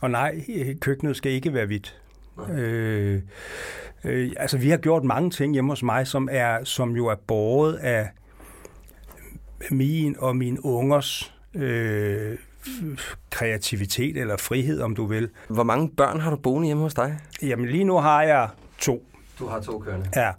[0.01, 0.45] Og nej,
[0.81, 2.01] køkkenet skal ikke være hvidt.
[2.51, 3.23] Øh,
[4.05, 7.15] øh, altså, vi har gjort mange ting hjemme hos mig, som, er, som jo er
[7.15, 8.09] båret af
[9.71, 12.39] min og min ungers øh,
[13.31, 15.29] kreativitet eller frihed, om du vil.
[15.49, 17.19] Hvor mange børn har du boende hjemme hos dig?
[17.43, 19.10] Jamen lige nu har jeg to.
[19.41, 20.07] Du har to kørende?
[20.17, 20.31] Ja.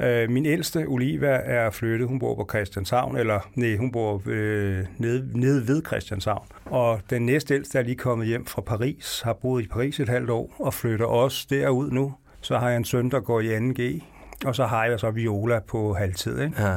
[0.00, 0.22] ja.
[0.22, 2.08] Øh, min ældste, Oliva, er flyttet.
[2.08, 6.46] Hun bor på Christianshavn, eller nej, hun bor øh, nede, nede ved Christianshavn.
[6.64, 10.08] Og den næste ældste er lige kommet hjem fra Paris, har boet i Paris et
[10.08, 12.14] halvt år, og flytter også derud nu.
[12.40, 14.04] Så har jeg en søn, der går i 2G,
[14.46, 16.40] og så har jeg så Viola på halvtid.
[16.40, 16.62] Ikke?
[16.62, 16.76] Ja.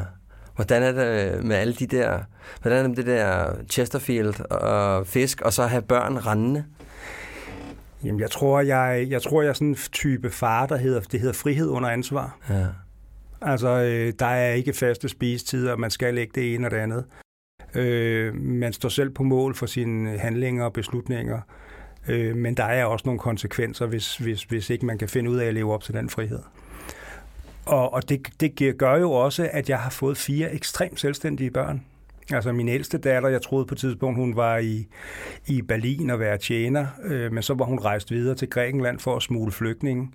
[0.55, 2.19] Hvordan er det med alle de der,
[2.61, 6.65] hvordan er det med det der Chesterfield og fisk, og så have børn rendende?
[8.03, 11.19] Jamen, jeg tror, jeg, jeg tror, jeg er sådan en type far, der hedder, det
[11.19, 12.37] hedder frihed under ansvar.
[12.49, 12.65] Ja.
[13.41, 17.05] Altså, øh, der er ikke faste spisetider, man skal ikke det ene og det andet.
[17.75, 21.39] Øh, man står selv på mål for sine handlinger og beslutninger,
[22.07, 25.37] øh, men der er også nogle konsekvenser, hvis, hvis, hvis ikke man kan finde ud
[25.37, 26.39] af at leve op til den frihed.
[27.65, 31.85] Og, og det, det gør jo også, at jeg har fået fire ekstremt selvstændige børn.
[32.31, 34.87] Altså min ældste datter, jeg troede på et tidspunkt, hun var i,
[35.47, 39.15] i Berlin og være tjener, øh, men så var hun rejst videre til Grækenland for
[39.15, 40.11] at smule flygtninge,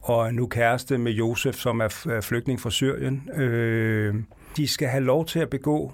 [0.00, 3.28] og nu kæreste med Josef, som er flygtning fra Syrien.
[3.36, 4.14] Øh,
[4.56, 5.92] de skal have lov til at begå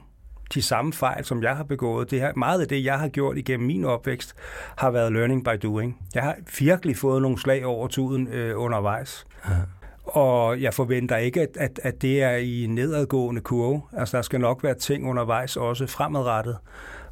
[0.55, 2.11] de samme fejl, som jeg har begået.
[2.11, 4.35] Det her, meget af det, jeg har gjort igennem min opvækst,
[4.77, 5.99] har været learning by doing.
[6.15, 9.27] Jeg har virkelig fået nogle slag over tuden øh, undervejs.
[9.49, 9.55] Ja.
[10.11, 13.83] Og jeg forventer ikke, at, at, at det er i nedadgående kurve.
[13.93, 16.57] Altså, der skal nok være ting undervejs, også fremadrettet,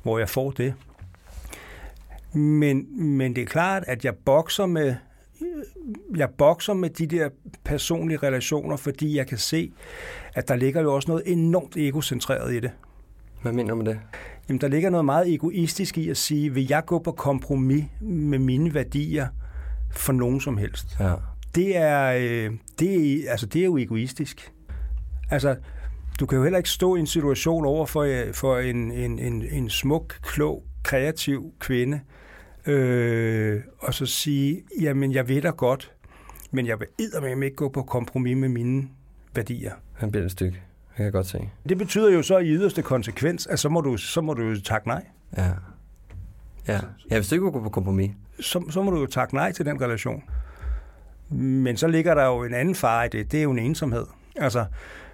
[0.03, 0.75] hvor jeg får det.
[2.33, 4.95] Men, men det er klart, at jeg bokser med
[6.17, 7.29] jeg bokser med de der
[7.65, 9.73] personlige relationer, fordi jeg kan se,
[10.35, 12.71] at der ligger jo også noget enormt egocentreret i det.
[13.43, 14.01] Hvad mener du med det?
[14.49, 18.39] Jamen, der ligger noget meget egoistisk i at sige, vil jeg gå på kompromis med
[18.39, 19.27] mine værdier
[19.91, 20.97] for nogen som helst?
[21.01, 21.15] Ja.
[21.55, 24.53] Det er, øh, det, er, altså, det er jo egoistisk.
[25.31, 25.57] Altså,
[26.21, 29.19] du kan jo heller ikke stå i en situation over for, øh, for en, en,
[29.19, 32.01] en, en smuk, klog, kreativ kvinde,
[32.67, 35.93] øh, og så sige, jamen jeg ved da godt,
[36.51, 38.89] men jeg vil eddermame ikke gå på kompromis med mine
[39.35, 39.73] værdier.
[39.95, 40.63] Han bliver et stykke.
[40.99, 41.51] Jeg kan godt se.
[41.69, 44.61] Det betyder jo så i yderste konsekvens, at så må du, så må du jo
[44.61, 45.07] takke nej.
[45.37, 45.51] Ja.
[46.69, 46.81] Ja,
[47.11, 48.11] ja hvis du ikke går på kompromis.
[48.41, 50.23] Så, så må du jo takke nej til den relation.
[51.31, 53.33] Men så ligger der jo en anden far i det.
[53.33, 54.07] Det er jo en ensomhed.
[54.37, 54.65] Altså,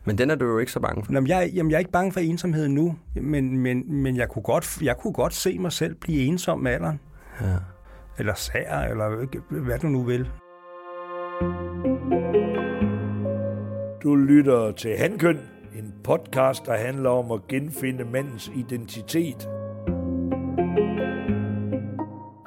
[0.04, 1.12] men den er du jo ikke så bange for.
[1.12, 4.42] Jamen, jeg, jamen, jeg er ikke bange for ensomhed nu, men, men, men jeg, kunne
[4.42, 7.00] godt, jeg kunne godt se mig selv blive ensom med alderen.
[7.40, 7.56] Ja.
[8.18, 10.28] Eller sær, eller hvad du nu vil.
[14.02, 15.38] Du lytter til Hankøn,
[15.74, 19.48] en podcast, der handler om at genfinde mandens identitet.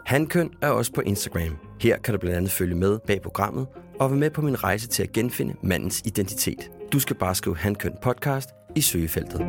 [0.08, 1.58] Hankøn er også på Instagram.
[1.82, 3.68] Her kan du blandt andet følge med bag programmet
[4.00, 6.72] og være med på min rejse til at genfinde mandens identitet.
[6.92, 9.42] Du skal bare skrive Hankøn podcast i søgefeltet.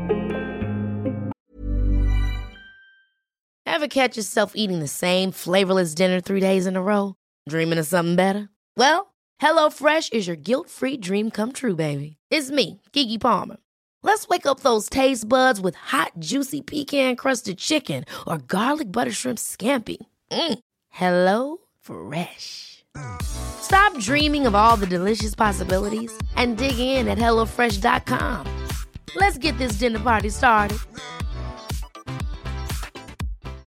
[3.67, 7.13] Ever catch yourself eating the same flavorless dinner three days in a row?
[7.51, 8.49] Dreaming of something better?
[8.77, 9.01] Well,
[9.41, 12.17] Hello Fresh is your guilt-free dream come true, baby.
[12.35, 13.57] It's me, Gigi Palmer.
[14.03, 19.39] Let's wake up those taste buds with hot, juicy pecan-crusted chicken or garlic butter shrimp
[19.39, 19.99] scampi.
[20.31, 20.59] Mm.
[20.89, 22.85] Hello Fresh.
[23.23, 28.67] Stop dreaming of all the delicious possibilities and dig in at HelloFresh.com.
[29.15, 30.79] Let's get this dinner party started.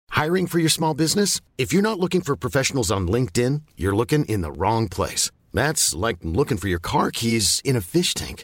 [0.09, 1.41] Hiring for your small business?
[1.57, 5.29] If you're not looking for professionals on LinkedIn, you're looking in the wrong place.
[5.53, 8.43] That's like looking for your car keys in a fish tank.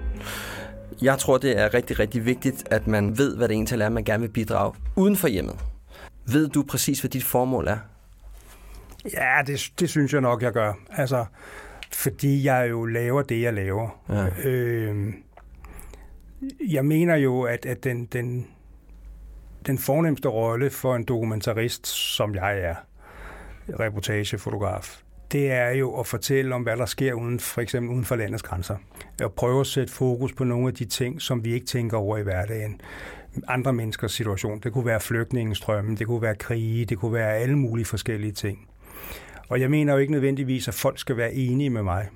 [1.01, 4.03] Jeg tror, det er rigtig, rigtig vigtigt, at man ved, hvad det egentlig er, man
[4.03, 5.59] gerne vil bidrage uden for hjemmet.
[6.25, 7.77] Ved du præcis, hvad dit formål er?
[9.13, 10.73] Ja, det, det synes jeg nok, jeg gør.
[10.89, 11.25] Altså,
[11.91, 13.89] fordi jeg jo laver det, jeg laver.
[14.09, 14.49] Ja.
[14.49, 15.13] Øh,
[16.69, 18.47] jeg mener jo, at, at den, den,
[19.65, 22.75] den fornemmeste rolle for en dokumentarist, som jeg er,
[23.79, 28.15] reportagefotograf, det er jo at fortælle om, hvad der sker uden, for eksempel uden for
[28.15, 28.75] landets grænser.
[29.21, 32.17] At prøve at sætte fokus på nogle af de ting, som vi ikke tænker over
[32.17, 32.81] i hverdagen.
[33.47, 34.59] Andre menneskers situation.
[34.59, 38.67] Det kunne være flygtningestrømmen, det kunne være krige, det kunne være alle mulige forskellige ting.
[39.49, 42.07] Og jeg mener jo ikke nødvendigvis, at folk skal være enige med mig.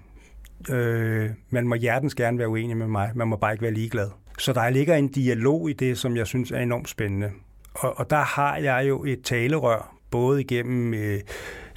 [0.70, 4.10] Øh, man må hjertens gerne være uenig med mig, man må bare ikke være ligeglad.
[4.40, 7.32] Så der ligger en dialog i det, som jeg synes er enormt spændende.
[7.74, 11.20] Og, og der har jeg jo et talerør, både igennem øh,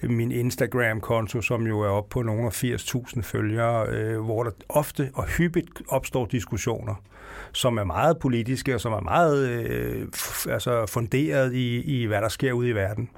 [0.03, 5.11] min Instagram-konto, som jo er oppe på nogle af 80.000 følgere, øh, hvor der ofte
[5.15, 6.95] og hyppigt opstår diskussioner,
[7.53, 10.07] som er meget politiske og som er meget øh,
[10.49, 13.11] altså funderet i, i, hvad der sker ude i verden.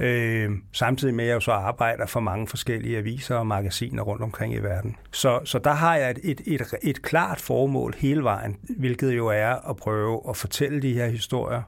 [0.00, 4.22] Øh, samtidig med, at jeg jo så arbejder for mange forskellige aviser og magasiner rundt
[4.22, 4.96] omkring i verden.
[5.12, 9.26] Så, så der har jeg et, et, et, et klart formål hele vejen, hvilket jo
[9.26, 11.62] er at prøve at fortælle de her historier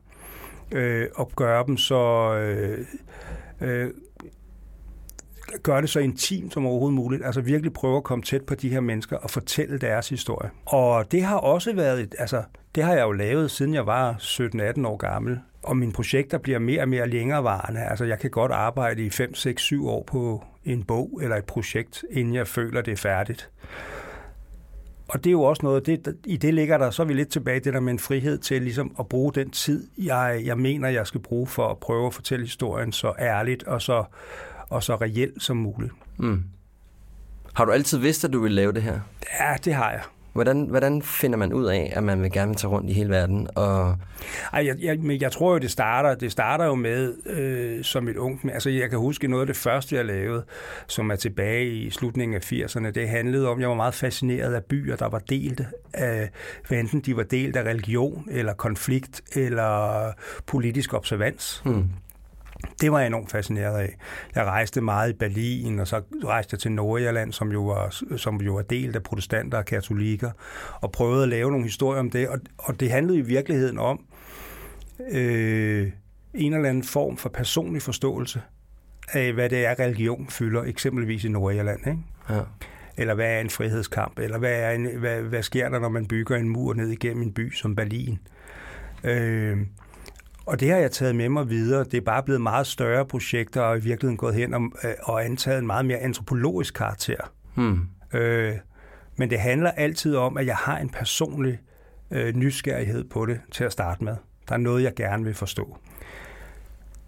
[0.73, 2.35] øh, og gøre dem så...
[2.35, 2.87] Øh,
[3.61, 3.91] øh,
[5.63, 7.25] gøre det så intimt som overhovedet muligt.
[7.25, 10.51] Altså virkelig prøve at komme tæt på de her mennesker og fortælle deres historie.
[10.67, 12.43] Og det har også været, et, altså
[12.75, 15.39] det har jeg jo lavet, siden jeg var 17-18 år gammel.
[15.63, 17.81] Og mine projekter bliver mere og mere længerevarende.
[17.81, 21.45] Altså jeg kan godt arbejde i 5, 6, 7 år på en bog eller et
[21.45, 23.51] projekt, inden jeg føler, det er færdigt.
[25.09, 27.29] Og det er jo også noget, det, i det ligger der, så er vi lidt
[27.29, 30.89] tilbage det der med en frihed til ligesom at bruge den tid, jeg, jeg mener,
[30.89, 34.05] jeg skal bruge for at prøve at fortælle historien så ærligt og så,
[34.73, 35.93] og så reelt som muligt.
[36.19, 36.45] Mm.
[37.55, 39.01] Har du altid vidst, at du ville lave det her?
[39.41, 40.01] Ja, det har jeg.
[40.33, 43.49] Hvordan, hvordan finder man ud af, at man vil gerne tage rundt i hele verden?
[43.55, 43.97] Og...
[44.53, 48.09] Ej, jeg, jeg, men jeg tror jo, det starter, det starter jo med øh, som
[48.09, 48.45] et ungt...
[48.53, 50.45] Altså, jeg kan huske noget af det første, jeg lavede,
[50.87, 52.91] som er tilbage i slutningen af 80'erne.
[52.91, 55.63] Det handlede om, jeg var meget fascineret af byer, der var delt
[55.95, 56.31] af,
[56.69, 60.13] hvad enten de var delt af religion, eller konflikt, eller
[60.47, 61.63] politisk observans.
[61.65, 61.85] Hmm.
[62.81, 63.97] Det var jeg enormt fascineret af.
[64.35, 68.41] Jeg rejste meget i Berlin, og så rejste jeg til Nordjylland, som jo var, som
[68.41, 70.31] jo var delt af protestanter og katolikker,
[70.81, 72.29] og prøvede at lave nogle historier om det.
[72.29, 74.05] Og, og det handlede i virkeligheden om
[75.13, 75.91] øh,
[76.35, 78.43] en eller anden form for personlig forståelse
[79.13, 81.87] af, hvad det er, religion fylder, eksempelvis i Nordjylland.
[81.87, 81.99] Ikke?
[82.31, 82.41] Ja.
[82.97, 84.19] Eller hvad er en frihedskamp?
[84.19, 87.23] Eller hvad, er en, hvad, hvad sker der, når man bygger en mur ned igennem
[87.23, 88.19] en by som Berlin?
[89.05, 89.59] Øh,
[90.47, 91.85] og det har jeg taget med mig videre.
[91.85, 95.25] Det er bare blevet meget større projekter, og i virkeligheden gået hen og, øh, og
[95.25, 97.33] antaget en meget mere antropologisk karakter.
[97.55, 97.81] Hmm.
[98.13, 98.55] Øh,
[99.17, 101.59] men det handler altid om, at jeg har en personlig
[102.11, 104.17] øh, nysgerrighed på det til at starte med.
[104.49, 105.77] Der er noget, jeg gerne vil forstå.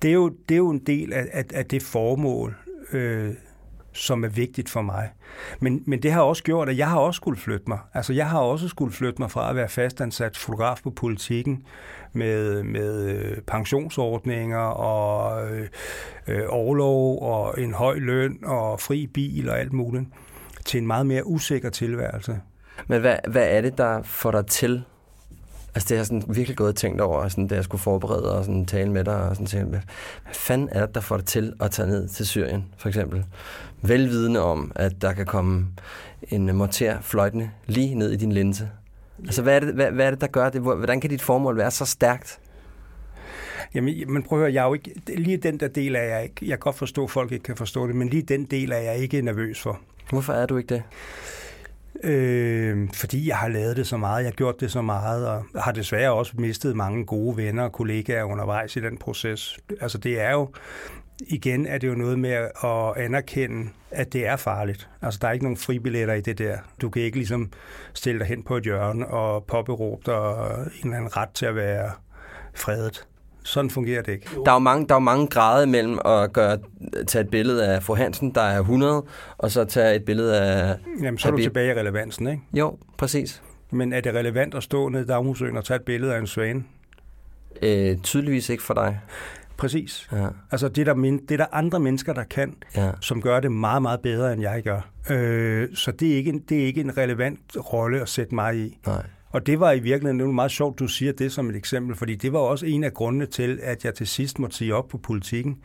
[0.03, 2.57] Det er jo, det er jo en del af, af, af det formål,
[2.92, 3.35] øh,
[3.94, 5.11] som er vigtigt for mig.
[5.61, 7.78] Men, men det har også gjort, at jeg har også skulle flytte mig.
[7.94, 11.66] Altså, jeg har også skulle flytte mig fra at være fastansat fotograf på politikken
[12.12, 15.68] med, med øh, pensionsordninger og øh,
[16.28, 20.04] øh, overlov og en høj løn og fri bil og alt muligt,
[20.64, 22.40] til en meget mere usikker tilværelse.
[22.87, 24.85] Men hvad, hvad er det, der får dig til
[25.74, 28.38] Altså det har jeg sådan virkelig gået og tænkt over, sådan, da jeg skulle forberede
[28.38, 29.28] og sådan, tale med dig.
[29.28, 29.80] Og sådan, tænke, hvad,
[30.22, 33.24] hvad fanden er det, der får dig til at tage ned til Syrien, for eksempel?
[33.82, 35.66] Velvidende om, at der kan komme
[36.28, 38.68] en morter fløjtende lige ned i din linse.
[39.24, 40.60] Altså hvad er det, hvad, hvad er det der gør det?
[40.60, 42.40] Hvordan kan dit formål være så stærkt?
[43.74, 46.22] Jamen, men prøv at høre, jeg er jo ikke, lige den der del er jeg
[46.22, 48.72] ikke, jeg kan godt forstå, at folk ikke kan forstå det, men lige den del
[48.72, 49.80] er jeg ikke nervøs for.
[50.10, 50.82] Hvorfor er du ikke det?
[52.02, 55.44] Øh, fordi jeg har lavet det så meget, jeg har gjort det så meget, og
[55.57, 59.59] har desværre også mistet mange gode venner og kollegaer undervejs i den proces.
[59.80, 60.48] Altså det er jo,
[61.20, 62.30] igen er det jo noget med
[62.64, 64.88] at anerkende, at det er farligt.
[65.02, 66.59] Altså der er ikke nogen fribilletter i det der.
[66.80, 67.52] Du kan ikke ligesom
[67.94, 70.14] stille dig hen på et hjørne og påberåbe dig
[70.83, 71.90] en eller anden ret til at være
[72.54, 73.07] fredet.
[73.44, 74.28] Sådan fungerer det ikke.
[74.44, 76.59] Der er jo mange, der er mange grader mellem at gøre,
[77.07, 79.04] tage et billede af fru Hansen, der er 100,
[79.38, 80.76] og så tage et billede af...
[81.02, 82.42] Jamen, så er du tilbage i relevansen, ikke?
[82.52, 83.42] Jo, præcis.
[83.70, 86.26] Men er det relevant at stå nede i Dagmusøen og tage et billede af en
[86.26, 86.64] svane?
[87.62, 89.00] Øh, tydeligvis ikke for dig.
[89.57, 90.09] Præcis.
[90.12, 90.26] Ja.
[90.50, 92.90] Altså det er, der, det er der andre mennesker, der kan, ja.
[93.00, 94.90] som gør det meget, meget bedre, end jeg gør.
[95.11, 97.40] Øh, så det er, ikke en, det er ikke en relevant
[97.72, 98.78] rolle at sætte mig i.
[98.87, 99.02] Nej.
[99.35, 101.97] Og det var i virkeligheden det var meget sjovt, du siger det som et eksempel,
[101.97, 104.88] fordi det var også en af grundene til, at jeg til sidst måtte sige op
[104.88, 105.59] på politikken.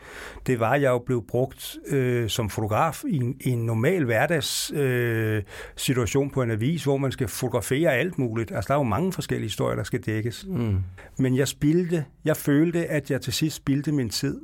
[0.48, 4.06] Det var, at jeg jo blev brugt øh, som fotograf i en, i en normal
[4.06, 8.52] hverdagssituation øh, på en avis, hvor man skal fotografere alt muligt.
[8.52, 10.46] Altså, der er jo mange forskellige historier, der skal dækkes.
[10.48, 10.78] Mm.
[11.18, 14.42] Men jeg spildte, jeg følte, at jeg til sidst spildte min tid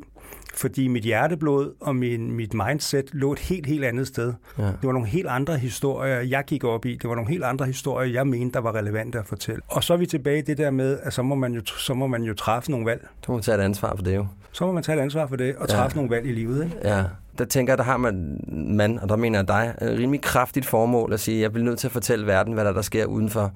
[0.55, 4.33] fordi mit hjerteblod og min, mit mindset lå et helt, helt andet sted.
[4.57, 4.63] Ja.
[4.63, 6.95] Det var nogle helt andre historier, jeg gik op i.
[6.95, 9.61] Det var nogle helt andre historier, jeg mente, der var relevante at fortælle.
[9.67, 11.93] Og så er vi tilbage i det der med, at så må man jo, så
[11.93, 13.07] må man jo træffe nogle valg.
[13.27, 14.27] Du må tage et ansvar for det jo.
[14.55, 16.01] Så må man tage et ansvar for det og træffe ja.
[16.01, 16.63] nogle valg i livet.
[16.63, 16.77] Ikke?
[16.83, 17.03] Ja
[17.37, 20.65] der tænker jeg, der har man, man, og der mener jeg dig, et rimelig kraftigt
[20.65, 23.29] formål at sige, jeg bliver nødt til at fortælle verden, hvad der, der sker uden
[23.29, 23.51] for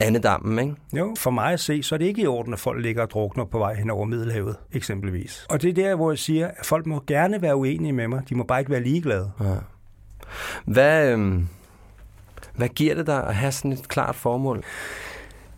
[0.00, 0.74] andedammen, ikke?
[0.92, 3.10] Jo, for mig at se, så er det ikke i orden, at folk ligger og
[3.10, 5.46] drukner på vej hen over Middelhavet, eksempelvis.
[5.48, 8.22] Og det er der, hvor jeg siger, at folk må gerne være uenige med mig,
[8.28, 9.30] de må bare ikke være ligeglade.
[9.40, 9.54] Ja.
[10.64, 11.48] Hvad, øhm,
[12.54, 14.64] hvad giver det dig at have sådan et klart formål?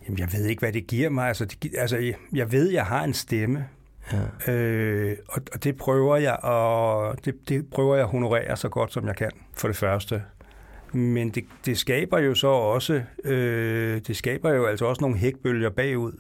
[0.07, 1.29] Jamen, jeg ved ikke, hvad det giver mig.
[1.29, 3.65] Altså, det, altså jeg ved, jeg har en stemme,
[4.13, 4.53] Ja.
[4.53, 8.93] Øh, og, og det prøver jeg og det, det prøver jeg at honorere så godt
[8.93, 10.23] som jeg kan for det første.
[10.93, 15.71] Men det, det skaber jo så også øh, det skaber jo altså også nogle hækbølger
[15.71, 16.13] bagud.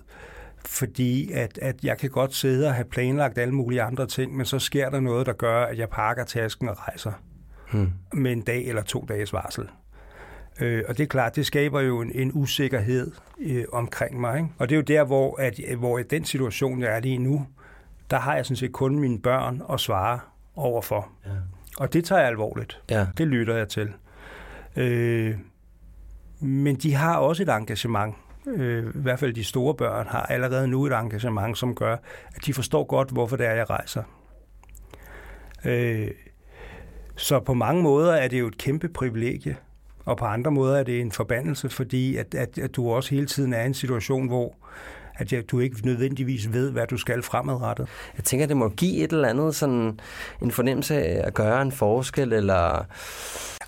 [0.64, 4.46] Fordi at, at jeg kan godt sidde og have planlagt alle mulige andre ting, men
[4.46, 7.12] så sker der noget, der gør, at jeg pakker tasken og rejser
[7.72, 7.90] hmm.
[8.12, 9.68] med en dag eller to dages varsel.
[10.60, 14.36] Øh, og det er klart, det skaber jo en, en usikkerhed øh, omkring mig.
[14.36, 14.48] Ikke?
[14.58, 17.46] Og det er jo der, hvor, at, hvor den situation, jeg er lige nu,
[18.10, 20.18] der har jeg sådan set kun mine børn at svare
[20.56, 21.08] overfor.
[21.26, 21.30] Ja.
[21.78, 22.80] Og det tager jeg alvorligt.
[22.90, 23.06] Ja.
[23.18, 23.92] Det lytter jeg til.
[24.76, 25.34] Øh,
[26.40, 28.14] men de har også et engagement.
[28.46, 31.96] Øh, I hvert fald de store børn har allerede nu et engagement, som gør,
[32.34, 34.02] at de forstår godt, hvorfor det er, jeg rejser.
[35.64, 36.10] Øh,
[37.16, 39.56] så på mange måder er det jo et kæmpe privilegie,
[40.04, 43.26] og på andre måder er det en forbandelse, fordi at, at, at du også hele
[43.26, 44.54] tiden er i en situation, hvor
[45.18, 47.88] at jeg, du ikke nødvendigvis ved, hvad du skal fremadrettet.
[48.16, 50.00] Jeg tænker, det må give et eller andet sådan
[50.42, 52.86] en fornemmelse af at gøre en forskel, eller...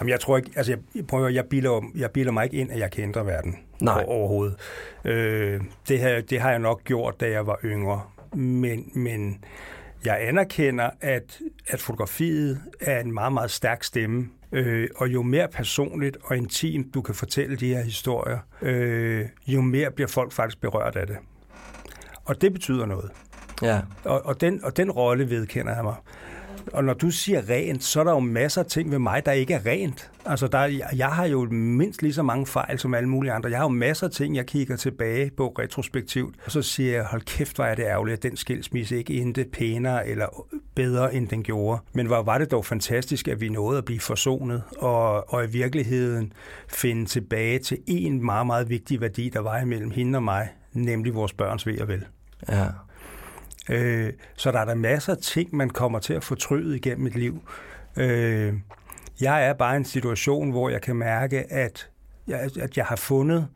[0.01, 2.79] Jamen, jeg tror ikke, altså jeg, prøver, jeg, bilder, jeg bilder mig ikke ind, at
[2.79, 4.05] jeg kan ændre verden Nej.
[4.09, 4.57] overhovedet.
[5.05, 8.03] Øh, det, her, det har jeg nok gjort, da jeg var yngre.
[8.35, 9.45] Men, men
[10.05, 14.29] jeg anerkender, at, at fotografiet er en meget, meget stærk stemme.
[14.53, 19.61] Øh, og jo mere personligt og intimt du kan fortælle de her historier, øh, jo
[19.61, 21.17] mere bliver folk faktisk berørt af det.
[22.29, 23.11] Og det betyder noget.
[23.63, 23.81] Ja.
[24.05, 25.95] Og, og, den, og den rolle vedkender jeg mig.
[26.73, 29.33] Og når du siger rent, så er der jo masser af ting ved mig, der
[29.33, 30.11] ikke er rent.
[30.27, 33.51] Altså, der, jeg har jo mindst lige så mange fejl som alle mulige andre.
[33.51, 37.05] Jeg har jo masser af ting, jeg kigger tilbage på retrospektivt, og så siger jeg,
[37.05, 41.29] hold kæft, hvor er det ærgerligt, at den skilsmisse ikke endte pænere eller bedre, end
[41.29, 41.81] den gjorde.
[41.93, 45.49] Men hvor var det dog fantastisk, at vi nåede at blive forsonet, og, og i
[45.49, 46.33] virkeligheden
[46.69, 51.15] finde tilbage til en meget, meget vigtig værdi, der var imellem hende og mig, nemlig
[51.15, 52.05] vores børns ved og vel.
[52.49, 52.67] Ja.
[53.69, 57.15] Øh, så der er der masser af ting, man kommer til at fortryde igennem et
[57.15, 57.43] liv.
[57.97, 58.55] Øh,
[59.21, 61.91] jeg er bare i en situation, hvor jeg kan mærke, at
[62.27, 63.49] jeg, at jeg har fundet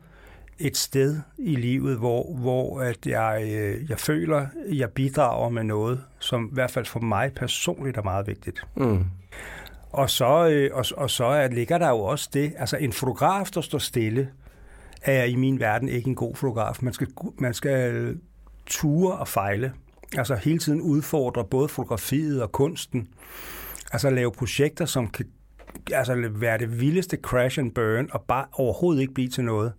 [0.59, 6.03] et sted i livet, hvor, hvor at jeg, øh, jeg føler, jeg bidrager med noget,
[6.19, 8.63] som i hvert fald for mig personligt er meget vigtigt.
[8.75, 9.05] Mm.
[9.91, 13.47] Og så, øh, og, og så er, ligger der jo også det, altså en fotograf,
[13.53, 14.29] der står stille,
[15.01, 16.77] er i min verden ikke en god fotograf.
[16.81, 17.07] Man skal,
[17.37, 18.15] man skal
[18.65, 19.73] ture og fejle.
[20.17, 23.07] Altså hele tiden udfordre både fotografiet og kunsten.
[23.91, 25.25] Altså lave projekter, som kan
[25.91, 29.73] altså være det vildeste crash and burn, og bare overhovedet ikke blive til noget.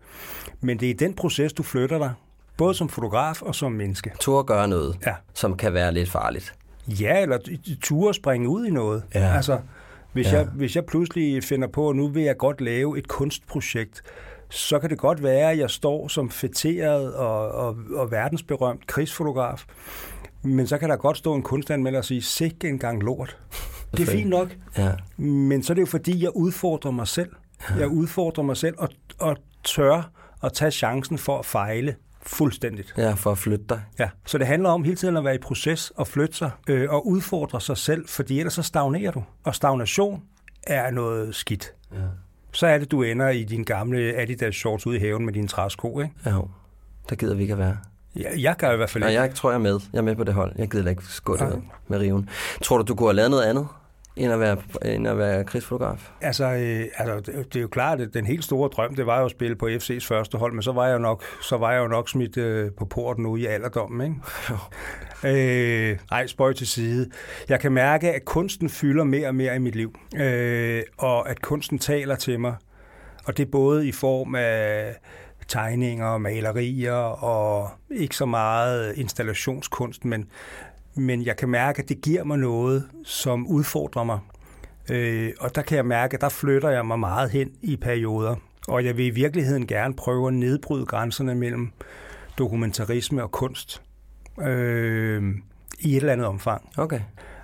[0.60, 2.12] Men det er i den proces, du flytter dig,
[2.56, 4.12] både som fotograf og som menneske.
[4.20, 5.14] Tur at gøre noget, Ja.
[5.34, 6.54] som kan være lidt farligt.
[6.88, 7.38] Ja, eller
[7.82, 9.02] ture springe ud i noget.
[9.14, 9.32] Ja.
[9.36, 9.58] Altså,
[10.12, 10.36] hvis, ja.
[10.38, 14.02] jeg, hvis jeg pludselig finder på, at nu vil jeg godt lave et kunstprojekt,
[14.54, 19.64] så kan det godt være, at jeg står som fætteret og, og, og verdensberømt krigsfotograf,
[20.42, 23.38] men så kan der godt stå en kunstanmelder og sige, sikke en gang lort.
[23.96, 24.92] Det er fint nok, Ja.
[25.22, 27.30] men så er det jo fordi, jeg udfordrer mig selv.
[27.78, 28.88] Jeg udfordrer mig selv og,
[29.18, 30.10] og tør
[30.42, 32.94] at tage chancen for at fejle fuldstændigt.
[32.98, 33.82] ja, for at flytte dig.
[33.98, 36.90] Ja, så det handler om hele tiden at være i proces og flytte sig øh,
[36.90, 39.24] og udfordre sig selv, fordi ellers så stagnerer du.
[39.44, 40.22] Og stagnation
[40.66, 41.74] er noget skidt.
[41.92, 41.98] Ja.
[42.54, 45.48] Så er det, du ender i din gamle Adidas shorts ude i haven med dine
[45.48, 46.14] træsko, ikke?
[46.26, 46.48] Ja, jo.
[47.10, 47.76] der gider vi ikke at være.
[48.16, 49.20] Jeg, jeg gør i hvert fald ikke.
[49.20, 49.80] jeg tror, jeg er med.
[49.92, 50.52] Jeg er med på det hold.
[50.58, 51.48] Jeg gider ikke gå Nej.
[51.50, 52.28] det med riven.
[52.62, 53.68] Tror du, du kunne have lavet noget andet,
[54.16, 56.10] end at være, end at være krigsfotograf?
[56.20, 59.24] Altså, øh, altså det, er jo klart, at den helt store drøm, det var jo
[59.24, 61.80] at spille på FC's første hold, men så var jeg jo nok, så var jeg
[61.80, 64.16] jo nok smidt øh, på porten nu i alderdommen, ikke?
[65.26, 67.10] Øh, ej, spøj til side.
[67.48, 71.42] Jeg kan mærke, at kunsten fylder mere og mere i mit liv, øh, og at
[71.42, 72.54] kunsten taler til mig.
[73.24, 74.94] Og det er både i form af
[75.48, 80.28] tegninger, malerier og ikke så meget installationskunst, men,
[80.96, 84.18] men jeg kan mærke, at det giver mig noget, som udfordrer mig.
[84.90, 88.36] Øh, og der kan jeg mærke, at der flytter jeg mig meget hen i perioder.
[88.68, 91.72] Og jeg vil i virkeligheden gerne prøve at nedbryde grænserne mellem
[92.38, 93.82] dokumentarisme og kunst
[94.40, 95.34] øh,
[95.80, 96.70] i et eller andet omfang.
[96.76, 97.00] Okay.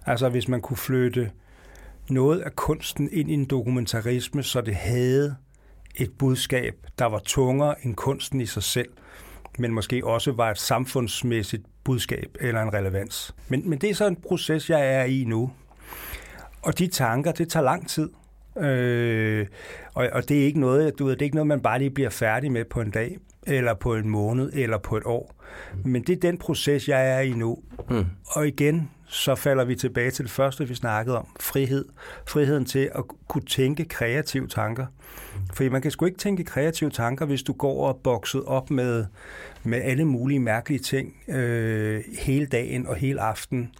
[0.07, 1.31] Altså hvis man kunne flytte
[2.11, 5.37] noget af kunsten ind i en dokumentarisme, så det havde
[5.95, 8.89] et budskab, der var tungere end kunsten i sig selv,
[9.61, 13.35] men måske også var et samfundsmæssigt budskab eller en relevans.
[13.49, 15.51] Men, men det er så en proces, jeg er i nu.
[16.63, 18.11] Og de tanker, det tager lang tid.
[18.59, 19.47] Øh,
[19.95, 21.91] og, og det er ikke noget, du ved, det er ikke noget, man bare lige
[21.91, 25.35] bliver færdig med på en dag, eller på en måned, eller på et år.
[25.85, 27.59] Men det er den proces, jeg er i nu.
[27.91, 28.05] Mm.
[28.27, 31.27] Og igen, så falder vi tilbage til det første, vi snakkede om.
[31.41, 31.85] Frihed.
[32.27, 34.87] Friheden til at kunne tænke kreative tanker.
[35.55, 39.07] Fordi man kan sgu ikke tænke kreative tanker, hvis du går og bokset op med,
[39.63, 43.71] med alle mulige mærkelige ting øh, hele dagen og hele aften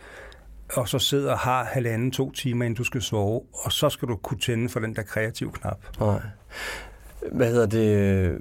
[0.73, 4.09] og så sidder og har halvanden, to timer, inden du skal sove, og så skal
[4.09, 5.79] du kunne tænde for den der kreative knap.
[6.01, 6.21] Nej.
[7.33, 8.39] Hvad hedder det?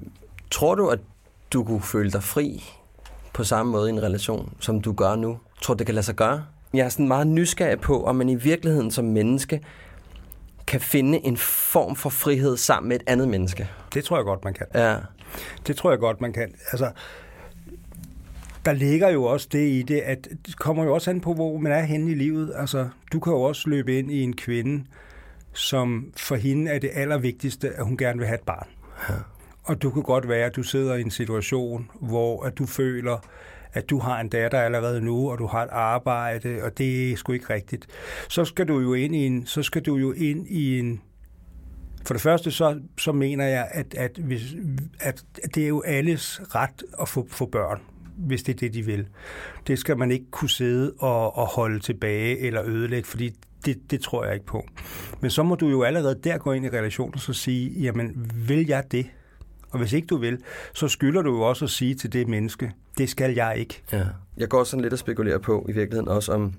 [0.50, 0.98] Tror du, at
[1.52, 2.64] du kunne føle dig fri
[3.32, 5.38] på samme måde i en relation, som du gør nu?
[5.62, 6.44] Tror du, det kan lade sig gøre?
[6.74, 9.60] Jeg er sådan meget nysgerrig på, om man i virkeligheden som menneske
[10.66, 13.68] kan finde en form for frihed sammen med et andet menneske.
[13.94, 14.66] Det tror jeg godt, man kan.
[14.74, 14.96] Ja.
[15.66, 16.54] Det tror jeg godt, man kan.
[16.72, 16.90] Altså,
[18.64, 21.58] der ligger jo også det i det, at det kommer jo også an på, hvor
[21.58, 22.52] man er henne i livet.
[22.56, 24.84] Altså, du kan jo også løbe ind i en kvinde,
[25.52, 28.66] som for hende er det allervigtigste, at hun gerne vil have et barn.
[29.08, 29.14] Ja.
[29.64, 33.18] Og du kan godt være, at du sidder i en situation, hvor at du føler,
[33.72, 37.16] at du har en datter allerede nu, og du har et arbejde, og det er
[37.16, 37.86] sgu ikke rigtigt.
[38.28, 41.00] Så skal du jo ind i en, så skal du jo ind i en
[42.06, 44.42] for det første så, så mener jeg, at, at, hvis,
[45.00, 47.80] at det er jo alles ret at få, få børn,
[48.16, 49.06] hvis det er det, de vil.
[49.66, 53.30] Det skal man ikke kunne sidde og, og holde tilbage eller ødelægge, fordi
[53.64, 54.66] det, det tror jeg ikke på.
[55.20, 58.32] Men så må du jo allerede der gå ind i relationen og så sige, jamen
[58.34, 59.06] vil jeg det?
[59.70, 60.38] Og hvis ikke du vil,
[60.74, 63.82] så skylder du jo også at sige til det menneske, det skal jeg ikke.
[63.92, 64.04] Ja.
[64.36, 66.54] Jeg går sådan lidt og spekulerer på i virkeligheden også, om,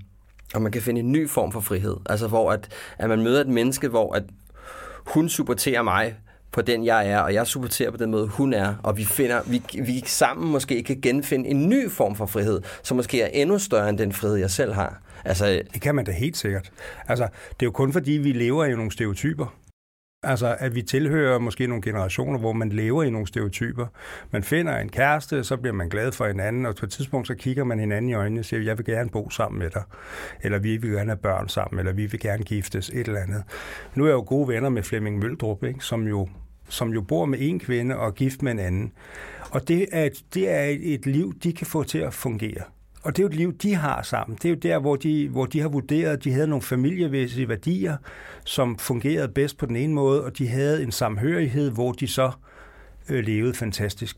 [0.54, 1.98] om man kan finde en ny form for frihed.
[2.06, 4.24] Altså hvor at, at man møder et menneske, hvor at
[5.06, 6.16] hun supporterer mig
[6.52, 9.42] på den, jeg er, og jeg supporterer på den måde, hun er, og vi, finder,
[9.48, 13.60] vi, vi sammen måske kan genfinde en ny form for frihed, som måske er endnu
[13.60, 15.02] større end den frihed, jeg selv har.
[15.26, 16.72] Altså, det kan man da helt sikkert.
[17.08, 19.56] Altså, det er jo kun fordi, vi lever i nogle stereotyper.
[20.24, 23.86] Altså, at vi tilhører måske nogle generationer, hvor man lever i nogle stereotyper.
[24.32, 27.36] Man finder en kæreste, så bliver man glad for hinanden, og på et tidspunkt så
[27.36, 29.84] kigger man hinanden i øjnene og siger, jeg vil gerne bo sammen med dig,
[30.42, 33.44] eller vi vil gerne have børn sammen, eller vi vil gerne giftes, et eller andet.
[33.96, 35.80] Nu er jeg jo gode venner med Flemming Møldrup, ikke?
[35.80, 36.28] Som, jo,
[36.70, 38.94] som jo bor med en kvinde og er gift med en anden.
[39.52, 42.64] Og det er, det er et liv, de kan få til at fungere.
[43.04, 44.38] Og det er jo et liv, de har sammen.
[44.42, 47.50] Det er jo der, hvor de, hvor de har vurderet, at de havde nogle familievæssige
[47.50, 47.98] værdier,
[48.46, 52.32] som fungerede bedst på den ene måde, og de havde en samhørighed, hvor de så
[53.10, 54.18] øh, levede fantastisk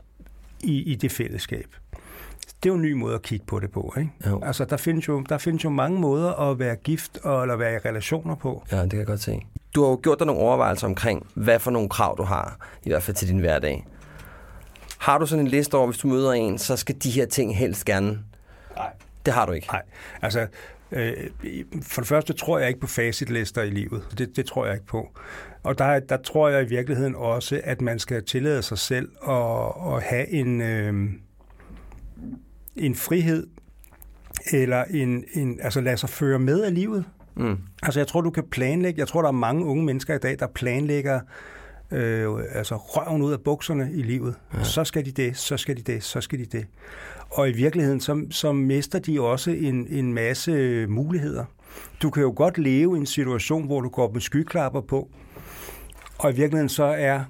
[0.62, 1.66] i, i det fællesskab.
[2.62, 3.94] Det er jo en ny måde at kigge på det på.
[3.98, 4.10] Ikke?
[4.26, 4.40] Jo.
[4.42, 7.74] Altså, der findes, jo, der findes jo mange måder at være gift og, eller være
[7.74, 8.64] i relationer på.
[8.72, 9.40] Ja, det kan jeg godt se.
[9.74, 12.88] Du har jo gjort dig nogle overvejelser omkring, hvad for nogle krav du har, i
[12.88, 13.86] hvert fald til din hverdag.
[14.98, 17.56] Har du sådan en liste over, hvis du møder en, så skal de her ting
[17.56, 18.18] helst gerne
[18.76, 18.92] Nej.
[19.26, 19.66] Det har du ikke?
[19.66, 19.82] Nej.
[20.22, 20.46] Altså,
[20.92, 21.12] øh,
[21.82, 24.02] for det første tror jeg ikke på facitlister i livet.
[24.18, 25.18] Det, det tror jeg ikke på.
[25.62, 29.94] Og der, der tror jeg i virkeligheden også, at man skal tillade sig selv at,
[29.94, 30.94] at have en, øh,
[32.76, 33.46] en frihed,
[34.52, 37.04] eller en, en, altså lade sig føre med af livet.
[37.34, 37.58] Mm.
[37.82, 40.36] Altså jeg tror, du kan planlægge, jeg tror, der er mange unge mennesker i dag,
[40.38, 41.20] der planlægger
[41.90, 44.34] øh, altså røven ud af bukserne i livet.
[44.54, 44.64] Ja.
[44.64, 46.66] Så skal de det, så skal de det, så skal de det.
[47.30, 51.44] Og i virkeligheden, så, så mister de også en, en masse muligheder.
[52.02, 55.10] Du kan jo godt leve i en situation, hvor du går med skyklapper på,
[56.18, 57.24] og i virkeligheden så er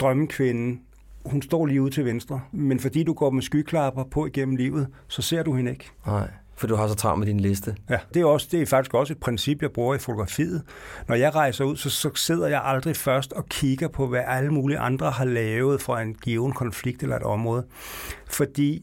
[0.00, 0.80] drømmekvinden,
[1.24, 4.88] hun står lige ude til venstre, men fordi du går med skyklapper på igennem livet,
[5.08, 5.90] så ser du hende ikke.
[6.06, 6.30] Nej.
[6.56, 7.76] For du har så travlt med din liste.
[7.90, 10.62] Ja, det er, også, det er faktisk også et princip, jeg bruger i fotografiet.
[11.08, 14.50] Når jeg rejser ud, så, så sidder jeg aldrig først og kigger på, hvad alle
[14.50, 17.66] mulige andre har lavet for en given konflikt eller et område.
[18.30, 18.82] Fordi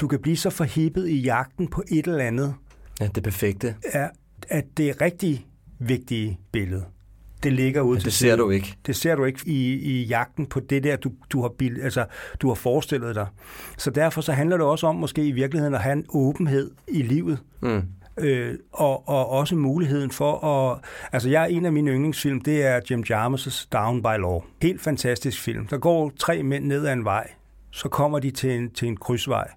[0.00, 2.54] du kan blive så forhippet i jagten på et eller andet.
[3.00, 3.76] Ja, det perfekte.
[3.84, 4.10] Er,
[4.48, 5.46] at det er rigtig
[5.78, 6.84] vigtige billede.
[7.42, 8.76] Det ligger ud til det ser du ikke.
[8.86, 12.04] Det ser du ikke i, i jagten på det der, du, du, har bil, altså,
[12.40, 13.26] du har forestillet dig.
[13.78, 17.02] Så derfor så handler det også om måske i virkeligheden at have en åbenhed i
[17.02, 17.38] livet.
[17.60, 17.82] Mm.
[18.18, 20.78] Øh, og, og også muligheden for at...
[21.12, 24.40] Altså, jeg er en af mine yndlingsfilm, det er Jim Jarmus' Down by Law.
[24.62, 25.66] Helt fantastisk film.
[25.66, 27.30] Der går tre mænd ned ad en vej.
[27.70, 29.48] Så kommer de til en, til en krydsvej.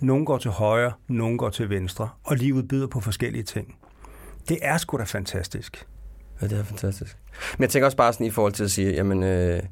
[0.00, 2.08] Nogle går til højre, nogle går til venstre.
[2.24, 3.74] Og livet byder på forskellige ting.
[4.48, 5.86] Det er sgu da fantastisk.
[6.44, 7.16] Ja, det er fantastisk.
[7.58, 9.62] Men jeg tænker også bare sådan i forhold til at sige, jamen, øh,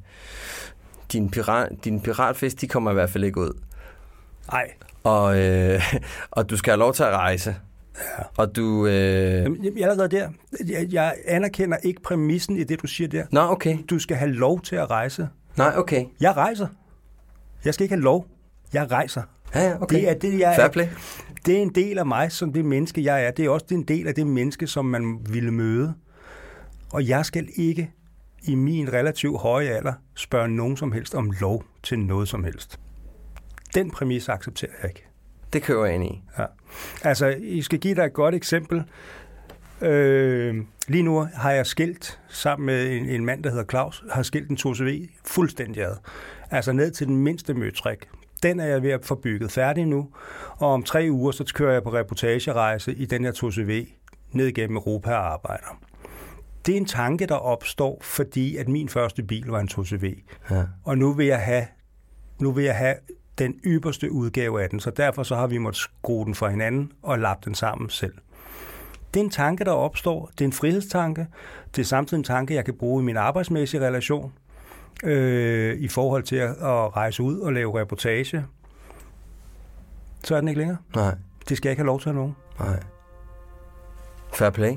[1.12, 3.58] din, pirat, din piratfest, de kommer i hvert fald ikke ud.
[4.52, 4.70] Nej.
[5.04, 5.94] Og, øh,
[6.30, 7.56] og du skal have lov til at rejse.
[7.96, 8.24] Ja.
[8.36, 8.86] Og du...
[8.86, 8.92] Øh...
[8.92, 10.28] Jamen, jeg er allerede der.
[10.66, 13.24] Jeg, jeg anerkender ikke præmissen i det, du siger der.
[13.30, 13.78] Nå, okay.
[13.90, 15.28] Du skal have lov til at rejse.
[15.56, 16.04] Nej, okay.
[16.20, 16.66] Jeg rejser.
[17.64, 18.26] Jeg skal ikke have lov.
[18.72, 19.22] Jeg rejser.
[19.54, 19.96] Ja, ja, okay.
[19.96, 20.86] Det er, det, jeg Fair play.
[21.46, 23.30] det er en del af mig, som det menneske, jeg er.
[23.30, 25.94] Det er også en del af det menneske, som man ville møde.
[26.92, 27.90] Og jeg skal ikke
[28.42, 32.80] i min relativt høje alder spørge nogen som helst om lov til noget som helst.
[33.74, 35.06] Den præmis accepterer jeg ikke.
[35.52, 36.22] Det kører jeg ind i.
[36.38, 36.44] Ja.
[37.04, 38.84] Altså, I skal give dig et godt eksempel.
[39.80, 40.56] Øh,
[40.88, 44.50] lige nu har jeg skilt sammen med en, en mand, der hedder Claus, har skilt
[44.50, 45.96] en 2CV fuldstændig ad.
[46.50, 48.08] Altså ned til den mindste møtrik.
[48.42, 50.08] Den er jeg ved at få bygget færdig nu,
[50.56, 53.86] og om tre uger, så kører jeg på reportagerejse i den her 2CV
[54.32, 55.91] ned gennem Europa og arbejder.
[56.66, 60.22] Det er en tanke, der opstår, fordi at min første bil var en 2CV.
[60.50, 60.64] Ja.
[60.84, 61.66] Og nu vil jeg have
[62.40, 62.94] nu vil jeg have
[63.38, 66.92] den ypperste udgave af den, så derfor så har vi måttet skrue den fra hinanden
[67.02, 68.14] og lappe den sammen selv.
[69.14, 70.30] Det er en tanke, der opstår.
[70.32, 71.26] Det er en frihedstanke.
[71.76, 74.32] Det er samtidig en tanke, jeg kan bruge i min arbejdsmæssige relation
[75.04, 78.44] øh, i forhold til at, at rejse ud og lave reportage.
[80.24, 80.78] så er den ikke længere.
[80.94, 81.14] Nej.
[81.48, 82.36] Det skal jeg ikke have lov til at nogen.
[82.58, 82.80] Nej.
[84.32, 84.76] Fair play.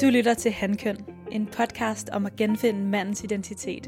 [0.00, 0.96] Du lytter til Handkøn,
[1.30, 3.84] en podcast om at genfinde mandens identitet.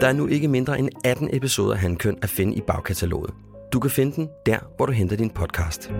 [0.00, 3.34] Der er nu ikke mindre end 18 episoder af Handkøn at finde i bagkataloget.
[3.72, 5.90] Du kan finde den der, hvor du henter din podcast.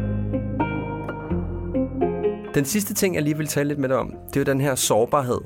[2.55, 4.61] Den sidste ting, jeg lige vil tale lidt med dig om, det er jo den
[4.61, 5.41] her sårbarhed,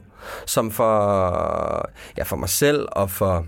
[0.46, 3.46] som for, ja, for mig selv og for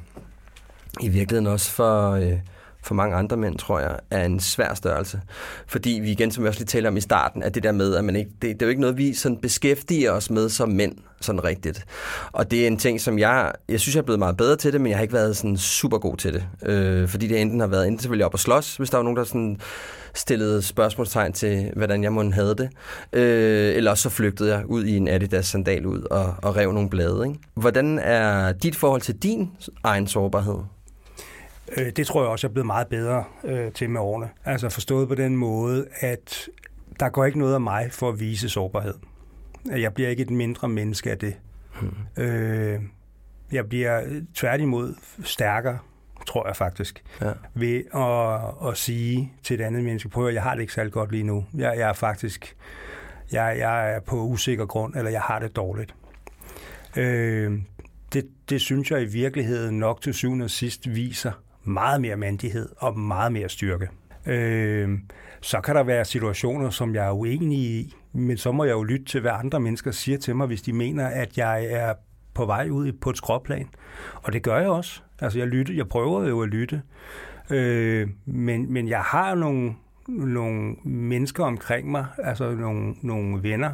[1.01, 2.39] i virkeligheden også for, øh,
[2.87, 5.21] for mange andre mænd, tror jeg, er en svær størrelse.
[5.67, 7.95] Fordi vi igen, som vi også lige talte om i starten, at det der med,
[7.95, 10.69] at man ikke, det, det er jo ikke noget, vi sådan beskæftiger os med som
[10.69, 11.85] mænd, sådan rigtigt.
[12.33, 14.73] Og det er en ting, som jeg, jeg synes, jeg er blevet meget bedre til
[14.73, 16.47] det, men jeg har ikke været sådan super god til det.
[16.63, 19.17] Øh, fordi det enten har været, enten selvfølgelig op og slås, hvis der var nogen,
[19.17, 19.61] der sådan
[20.15, 22.69] stillede spørgsmålstegn til, hvordan jeg måtte have det.
[23.13, 26.91] Øh, eller så flygtede jeg ud i en Adidas sandal ud og, og rev nogle
[26.91, 27.25] blade.
[27.29, 27.41] Ikke?
[27.55, 29.51] Hvordan er dit forhold til din
[29.85, 30.76] egen sårbarhed?
[31.77, 34.29] Øh, det tror jeg også, jeg er blevet meget bedre øh, til med årene.
[34.45, 36.49] Altså forstået på den måde, at
[37.01, 38.95] der går ikke noget af mig for at vise sårbarhed.
[39.67, 41.37] Jeg bliver ikke et mindre menneske af det.
[41.81, 42.25] Hmm.
[42.25, 42.81] Øh,
[43.53, 44.95] jeg bliver tværtimod
[45.25, 45.79] stærkere,
[46.27, 47.33] tror jeg faktisk, ja.
[47.55, 50.93] ved at, at sige til et andet menneske, prøv at jeg har det ikke særlig
[50.93, 51.45] godt lige nu.
[51.55, 52.57] Jeg, jeg er faktisk
[53.33, 55.95] jeg, jeg er på usikker grund, eller jeg har det dårligt.
[56.97, 57.59] Øh,
[58.13, 61.33] det, det synes jeg i virkeligheden nok til syvende og sidst viser,
[61.67, 63.89] meget mere mandighed og meget mere styrke.
[64.27, 64.99] Øh,
[65.41, 68.83] så kan der være situationer, som jeg er uenig i, men så må jeg jo
[68.83, 71.95] lytte til, hvad andre mennesker siger til mig, hvis de mener, at jeg er
[72.35, 73.69] på vej ud på et skråplan.
[74.15, 75.03] Og det gør jeg også.
[75.21, 76.83] Altså, jeg, lytter, jeg prøver jo at lytte.
[77.51, 79.75] Øh, men, men jeg har nogle,
[80.09, 83.73] nogle mennesker omkring mig, altså nogle, nogle venner,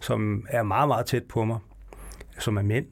[0.00, 1.58] som er meget, meget tæt på mig,
[2.38, 2.86] som er mænd,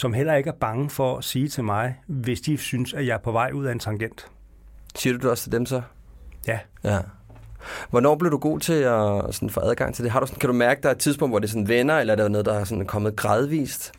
[0.00, 3.14] som heller ikke er bange for at sige til mig, hvis de synes, at jeg
[3.14, 4.26] er på vej ud af en tangent.
[4.94, 5.82] Siger du det også til dem så?
[6.46, 6.58] Ja.
[6.84, 6.98] Ja.
[7.90, 10.12] Hvornår blev du god til at sådan, få adgang til det?
[10.12, 11.98] Har du, sådan, kan du mærke, at der er et tidspunkt, hvor det sådan venner,
[11.98, 13.92] eller er der noget, der er sådan kommet gradvist?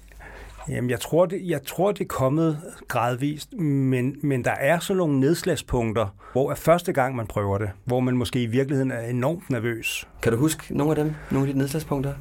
[0.70, 4.94] Jamen, jeg tror, det, jeg tror, det er kommet gradvist, men, men der er så
[4.94, 9.00] nogle nedslagspunkter, hvor er første gang, man prøver det, hvor man måske i virkeligheden er
[9.00, 10.08] enormt nervøs.
[10.22, 11.16] Kan du huske nogle af dem?
[11.32, 12.14] Nogle af de nedslagspunkter?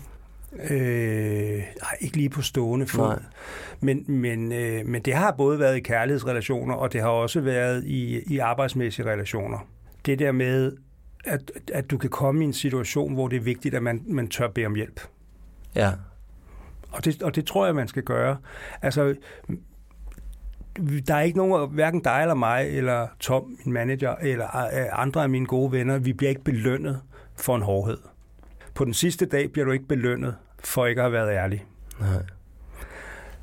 [0.53, 3.23] Øh, nej, ikke lige på stående fod.
[3.81, 7.85] Men, men, øh, men det har både været i kærlighedsrelationer, og det har også været
[7.85, 9.59] i, i arbejdsmæssige relationer.
[10.07, 10.77] Det der med,
[11.25, 14.29] at, at du kan komme i en situation, hvor det er vigtigt, at man, man
[14.29, 15.01] tør bede om hjælp.
[15.75, 15.93] Ja.
[16.93, 18.37] Og det, og det tror jeg, man skal gøre.
[18.83, 19.15] Altså,
[21.07, 25.23] der er ikke nogen, hverken dig eller mig, eller Tom, min manager, eller øh, andre
[25.23, 27.01] af mine gode venner, vi bliver ikke belønnet
[27.37, 27.99] for en hårdhed.
[28.81, 31.65] På den sidste dag bliver du ikke belønnet for ikke at have været ærlig.
[32.01, 32.23] Nej.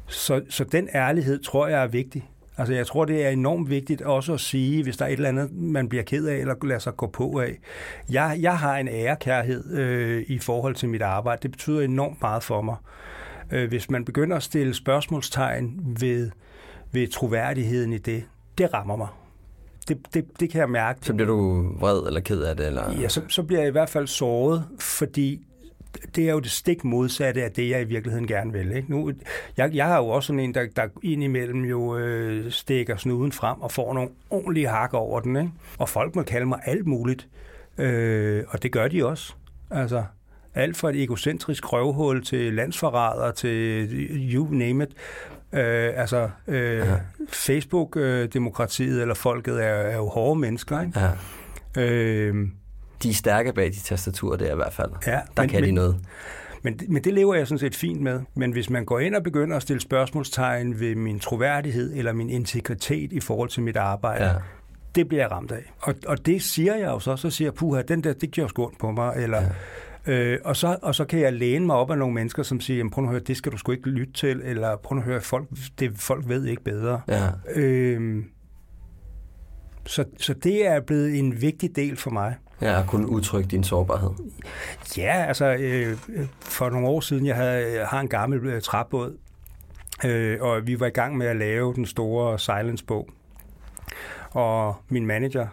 [0.07, 2.29] Så, så den ærlighed tror jeg er vigtig.
[2.57, 5.29] Altså jeg tror, det er enormt vigtigt også at sige, hvis der er et eller
[5.29, 7.59] andet, man bliver ked af eller lader sig gå på af.
[8.09, 11.39] Jeg, jeg har en ærekærhed øh, i forhold til mit arbejde.
[11.43, 12.75] Det betyder enormt meget for mig.
[13.51, 16.31] Øh, hvis man begynder at stille spørgsmålstegn ved,
[16.91, 18.23] ved troværdigheden i det,
[18.57, 19.07] det rammer mig
[19.87, 20.99] det, det, det kan jeg mærke.
[21.01, 22.67] Så bliver du vred eller ked af det?
[22.67, 22.91] Eller?
[23.01, 25.41] Ja, så, så bliver jeg i hvert fald såret, fordi
[26.15, 28.71] det er jo det stik modsatte af det, jeg i virkeligheden gerne vil.
[28.71, 28.91] Ikke?
[28.91, 29.11] Nu,
[29.57, 33.61] jeg, jeg har jo også sådan en, der, der indimellem jo øh, stikker snuden frem
[33.61, 35.35] og får nogle ordentlige hak over den.
[35.35, 35.51] Ikke?
[35.77, 37.27] Og folk må kalde mig alt muligt,
[37.77, 39.33] øh, og det gør de også.
[39.71, 40.03] Altså,
[40.55, 43.87] alt fra et egocentrisk røvhul til landsforræder til
[44.33, 44.89] you name it.
[45.53, 46.95] Øh, altså, øh, ja.
[47.29, 50.99] Facebook-demokratiet eller folket er, er jo hårde mennesker, ikke?
[51.75, 51.81] Ja.
[51.81, 52.47] Øh,
[53.03, 54.91] de er stærke bag de tastaturer der i hvert fald.
[55.07, 55.97] Ja, der men, kan de noget.
[56.63, 58.19] Men, men det lever jeg sådan set fint med.
[58.35, 62.29] Men hvis man går ind og begynder at stille spørgsmålstegn ved min troværdighed eller min
[62.29, 64.33] integritet i forhold til mit arbejde, ja.
[64.95, 65.73] det bliver jeg ramt af.
[65.81, 67.15] Og, og det siger jeg jo så.
[67.15, 69.13] Så siger jeg, puha, den der, det gjorde skånd på mig.
[69.15, 69.49] Eller, ja
[70.07, 72.89] Øh, og, så, og så kan jeg læne mig op af nogle mennesker, som siger,
[72.89, 75.47] prøv at høre, det skal du sgu ikke lytte til, eller prøv at høre, folk,
[75.79, 77.01] det, folk ved ikke bedre.
[77.07, 77.27] Ja.
[77.55, 78.23] Øh,
[79.85, 82.35] så, så det er blevet en vigtig del for mig.
[82.61, 84.09] Ja, at kunne udtrykke din sårbarhed.
[84.97, 85.97] Ja, altså øh,
[86.39, 89.17] for nogle år siden, jeg, havde, jeg har en gammel øh, træbåd,
[90.05, 93.09] øh, og vi var i gang med at lave den store Silence-bog.
[94.31, 95.47] Og min manager,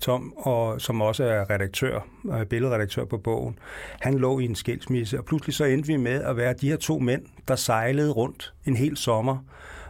[0.00, 2.00] Tom, og som også er redaktør,
[2.32, 3.58] øh, billedredaktør på bogen,
[4.00, 6.76] han lå i en skilsmisse, og pludselig så endte vi med at være de her
[6.76, 9.38] to mænd, der sejlede rundt en hel sommer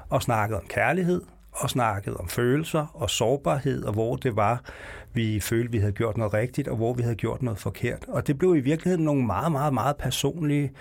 [0.09, 1.22] og snakkede om kærlighed
[1.53, 4.62] og snakkede om følelser og sårbarhed, og hvor det var,
[5.12, 8.05] vi følte, vi havde gjort noget rigtigt, og hvor vi havde gjort noget forkert.
[8.09, 10.72] Og det blev i virkeligheden nogle meget, meget, meget personlige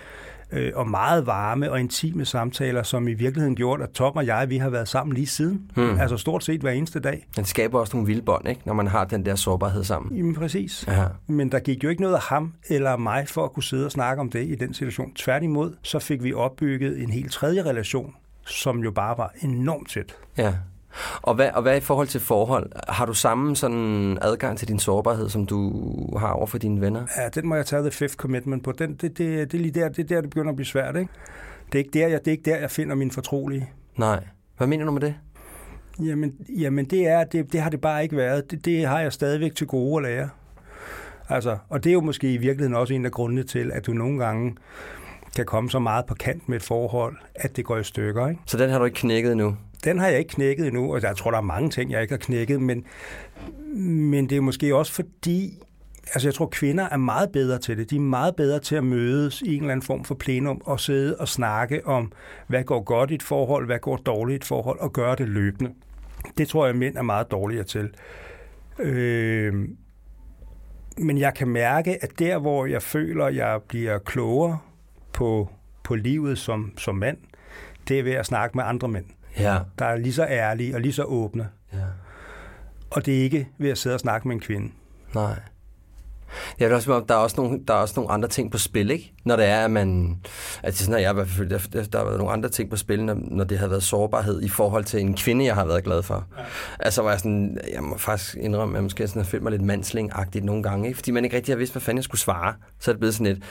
[0.52, 4.50] øh, og meget varme og intime samtaler, som i virkeligheden gjorde, at Tom og jeg,
[4.50, 5.70] vi har været sammen lige siden.
[5.74, 6.00] Hmm.
[6.00, 7.26] Altså stort set hver eneste dag.
[7.36, 8.60] Den skaber også nogle vilde bånd, ikke?
[8.64, 10.16] når man har den der sårbarhed sammen.
[10.16, 10.84] Jamen præcis.
[10.88, 11.04] Ja.
[11.26, 13.92] Men der gik jo ikke noget af ham eller mig for at kunne sidde og
[13.92, 15.14] snakke om det i den situation.
[15.14, 18.14] Tværtimod, så fik vi opbygget en helt tredje relation,
[18.46, 20.16] som jo bare var enormt tæt.
[20.38, 20.54] Ja.
[21.22, 22.70] Og hvad, og hvad i forhold til forhold?
[22.88, 25.72] Har du samme sådan adgang til din sårbarhed, som du
[26.18, 27.06] har over for dine venner?
[27.16, 28.72] Ja, den må jeg tage the fifth commitment på.
[28.72, 30.96] Den, det, det, det, er lige der, det er der, det begynder at blive svært.
[30.96, 31.12] Ikke?
[31.66, 33.70] Det, er ikke der, jeg, det er ikke der, jeg finder min fortrolige.
[33.96, 34.24] Nej.
[34.56, 35.14] Hvad mener du med det?
[36.02, 38.50] Jamen, jamen det, er, det, det har det bare ikke været.
[38.50, 40.28] Det, det har jeg stadigvæk til gode at lære.
[41.28, 43.92] Altså, og det er jo måske i virkeligheden også en af grundene til, at du
[43.92, 44.56] nogle gange
[45.36, 48.28] kan komme så meget på kant med et forhold, at det går i stykker.
[48.28, 48.40] Ikke?
[48.46, 49.56] Så den har du ikke knækket endnu?
[49.84, 52.12] Den har jeg ikke knækket endnu, og jeg tror, der er mange ting, jeg ikke
[52.12, 52.84] har knækket, men,
[53.84, 55.58] men det er måske også fordi,
[56.12, 57.90] altså jeg tror, kvinder er meget bedre til det.
[57.90, 60.80] De er meget bedre til at mødes i en eller anden form for plenum og
[60.80, 62.12] sidde og snakke om,
[62.46, 65.28] hvad går godt i et forhold, hvad går dårligt i et forhold, og gøre det
[65.28, 65.72] løbende.
[66.38, 67.90] Det tror jeg, mænd er meget dårligere til.
[68.78, 69.68] Øh,
[70.98, 74.58] men jeg kan mærke, at der, hvor jeg føler, jeg bliver klogere
[75.12, 75.50] på,
[75.82, 77.16] på livet som, som mand,
[77.88, 79.04] det er ved at snakke med andre mænd.
[79.38, 79.58] Ja.
[79.78, 81.48] Der er lige så ærlige og lige så åbne.
[81.72, 81.78] Ja.
[82.90, 84.72] Og det er ikke ved at sidde og snakke med en kvinde.
[85.14, 85.40] Nej.
[86.60, 88.58] Ja, det er også, der er også nogle, der er også nogle andre ting på
[88.58, 89.12] spil, ikke?
[89.24, 90.18] Når det er, at man...
[90.62, 93.16] Altså sådan, at jeg, der, der, der har været nogle andre ting på spil, når,
[93.20, 96.26] når det har været sårbarhed i forhold til en kvinde, jeg har været glad for.
[96.38, 96.42] Ja.
[96.78, 97.58] Altså var jeg sådan...
[97.74, 100.88] Jeg må faktisk indrømme, at jeg måske sådan har følt mig lidt mandsling-agtigt nogle gange,
[100.88, 100.96] ikke?
[100.96, 102.54] Fordi man ikke rigtig har vidst, hvad fanden jeg skulle svare.
[102.78, 103.44] Så er det blevet sådan lidt...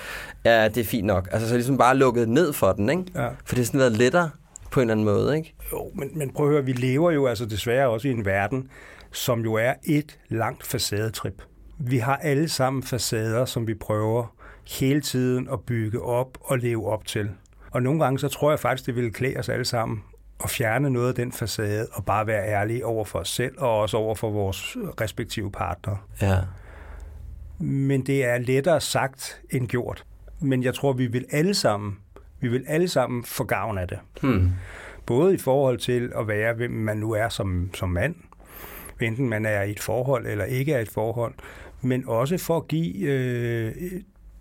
[0.46, 1.30] Ja, det er fint nok.
[1.32, 3.04] Altså så er ligesom bare lukket ned for den, ikke?
[3.16, 3.28] Ja.
[3.28, 4.30] For det har sådan været lettere
[4.72, 5.56] på en eller anden måde, ikke?
[5.72, 8.70] Jo, men, men prøv at høre, vi lever jo altså desværre også i en verden,
[9.12, 11.42] som jo er et langt facadetrip.
[11.78, 14.36] Vi har alle sammen facader, som vi prøver
[14.70, 17.30] hele tiden at bygge op og leve op til.
[17.72, 20.04] Og nogle gange, så tror jeg faktisk, det ville klæde os alle sammen
[20.44, 23.80] at fjerne noget af den facade og bare være ærlige over for os selv og
[23.80, 25.98] også over for vores respektive partnere.
[26.22, 26.38] Ja.
[27.60, 30.06] Men det er lettere sagt end gjort.
[30.40, 31.98] Men jeg tror, vi vil alle sammen,
[32.40, 34.00] vi vil alle sammen få gavn af det.
[34.22, 34.52] Hmm.
[35.06, 38.16] Både i forhold til at være, hvem man nu er som, som mand,
[39.02, 41.34] enten man er i et forhold eller ikke er i et forhold,
[41.82, 43.72] men også for at give øh,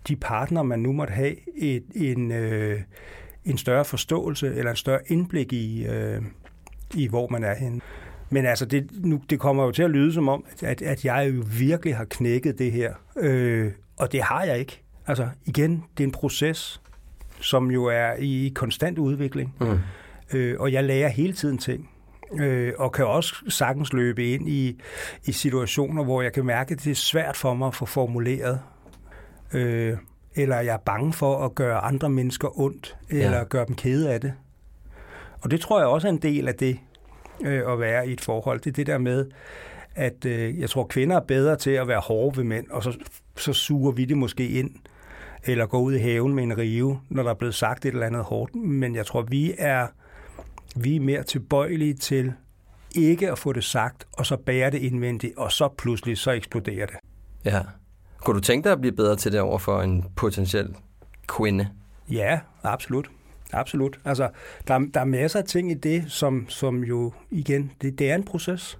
[0.07, 2.81] de partner, man nu måtte have, et, en, øh,
[3.45, 6.21] en større forståelse eller en større indblik i, øh,
[6.95, 7.81] i hvor man er henne.
[8.29, 11.31] Men altså, det, nu, det kommer jo til at lyde som om, at, at jeg
[11.35, 12.93] jo virkelig har knækket det her.
[13.19, 14.81] Øh, og det har jeg ikke.
[15.07, 16.81] Altså, igen, det er en proces,
[17.41, 19.55] som jo er i konstant udvikling.
[19.59, 19.79] Mm.
[20.33, 21.89] Øh, og jeg lærer hele tiden ting
[22.33, 24.81] øh, og kan også sagtens løbe ind i,
[25.25, 28.59] i situationer, hvor jeg kan mærke, at det er svært for mig at få formuleret,
[29.53, 29.97] øh,
[30.35, 33.43] eller jeg er bange for at gøre andre mennesker ondt, eller ja.
[33.43, 34.33] gøre dem kede af det.
[35.41, 36.79] Og det tror jeg også er en del af det,
[37.41, 38.59] øh, at være i et forhold.
[38.59, 39.25] Det er det der med,
[39.95, 42.97] at øh, jeg tror, kvinder er bedre til at være hårde ved mænd, og så,
[43.37, 44.71] så suger vi det måske ind,
[45.43, 48.05] eller går ud i haven med en rive, når der er blevet sagt et eller
[48.05, 48.55] andet hårdt.
[48.55, 49.87] Men jeg tror, vi er
[50.75, 52.33] vi er mere tilbøjelige til
[52.95, 56.85] ikke at få det sagt, og så bære det indvendigt, og så pludselig så eksploderer
[56.85, 56.95] det.
[57.45, 57.61] Ja.
[58.17, 60.75] Kunne du tænke dig at blive bedre til det over for en potentiel
[61.27, 61.69] kvinde?
[62.11, 63.09] Ja, absolut.
[63.53, 63.99] Absolut.
[64.05, 64.29] Altså,
[64.67, 68.15] der, der er masser af ting i det, som, som jo igen, det, det er
[68.15, 68.79] en proces.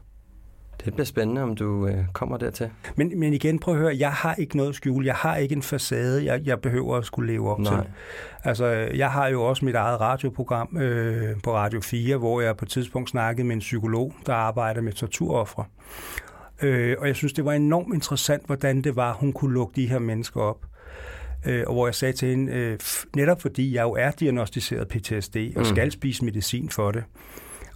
[0.86, 2.70] Det bliver spændende, om du øh, kommer dertil.
[2.96, 5.06] Men, men igen, prøv at høre, jeg har ikke noget skjul.
[5.06, 7.76] Jeg har ikke en facade, jeg, jeg behøver at skulle leve op Nej.
[7.76, 7.92] til.
[8.44, 8.66] Altså,
[8.96, 12.70] jeg har jo også mit eget radioprogram øh, på Radio 4, hvor jeg på et
[12.70, 15.66] tidspunkt snakkede med en psykolog, der arbejder med torturoffre.
[16.62, 19.88] Øh, og jeg synes, det var enormt interessant, hvordan det var, hun kunne lukke de
[19.88, 20.66] her mennesker op.
[21.46, 22.80] Øh, og hvor jeg sagde til hende, øh,
[23.16, 25.66] netop fordi jeg jo er diagnostiseret PTSD og mm.
[25.66, 27.04] skal spise medicin for det,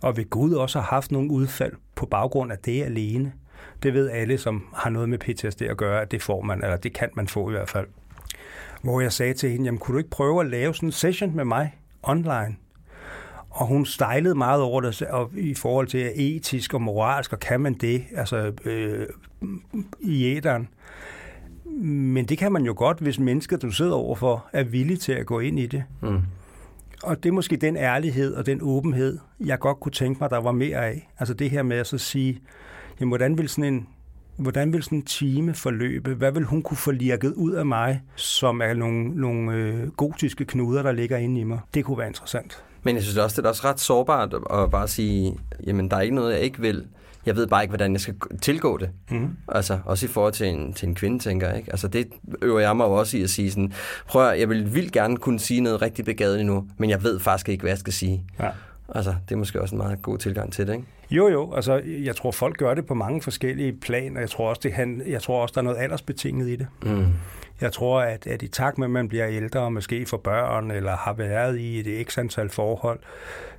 [0.04, 3.34] og ved Gud også har haft nogle udfald på baggrund af det alene.
[3.84, 6.78] Det ved alle, som har noget med PTSD at gøre, at det får man, eller
[6.78, 7.88] det kan man få i hvert fald.
[8.82, 11.36] Hvor jeg sagde til hende, jamen kunne du ikke prøve at lave sådan en session
[11.36, 12.56] med mig online?
[13.50, 17.62] Og hun stejlede meget over det og i forhold til etisk og moralsk, og kan
[17.62, 19.08] man det, altså øh,
[20.00, 20.68] i æderen.
[21.86, 25.26] Men det kan man jo godt, hvis mennesker, du sidder overfor, er villige til at
[25.26, 25.84] gå ind i det.
[26.02, 26.22] Mm
[27.04, 30.38] og det er måske den ærlighed og den åbenhed, jeg godt kunne tænke mig, der
[30.38, 31.10] var mere af.
[31.20, 32.42] Altså det her med at så sige,
[33.00, 33.88] jamen, hvordan vil sådan en
[34.38, 36.14] hvordan vil sådan en time forløbe?
[36.14, 40.46] Hvad vil hun kunne få lirket ud af mig, som er nogle, nogle øh, gotiske
[40.46, 41.60] knuder, der ligger inde i mig?
[41.74, 42.64] Det kunne være interessant.
[42.84, 46.02] Men jeg synes også, det er også ret sårbart at bare sige, jamen der er
[46.02, 46.88] ikke noget, jeg ikke vil.
[47.26, 48.90] Jeg ved bare ikke, hvordan jeg skal tilgå det.
[49.12, 49.30] Mm.
[49.48, 51.58] Altså, også i forhold til en, til en kvinde, tænker jeg.
[51.58, 51.72] Ikke?
[51.72, 52.08] Altså, det
[52.42, 53.74] øver jeg mig jo også i at sige sådan,
[54.08, 57.20] prøv at, jeg vil vildt gerne kunne sige noget rigtig begavet nu, men jeg ved
[57.20, 58.24] faktisk ikke, hvad jeg skal sige.
[58.40, 58.50] Ja.
[58.96, 60.86] Altså, det er måske også en meget god tilgang til det, ikke?
[61.12, 61.54] Jo, jo.
[61.54, 64.20] Altså, jeg tror, folk gør det på mange forskellige planer.
[64.20, 66.68] Jeg tror også, det han, jeg tror også der er noget aldersbetinget i det.
[66.84, 67.06] Mm.
[67.62, 70.72] Jeg tror, at, at i takt med, at man bliver ældre, og måske får børn,
[70.72, 73.00] eller har været i et x antal forhold,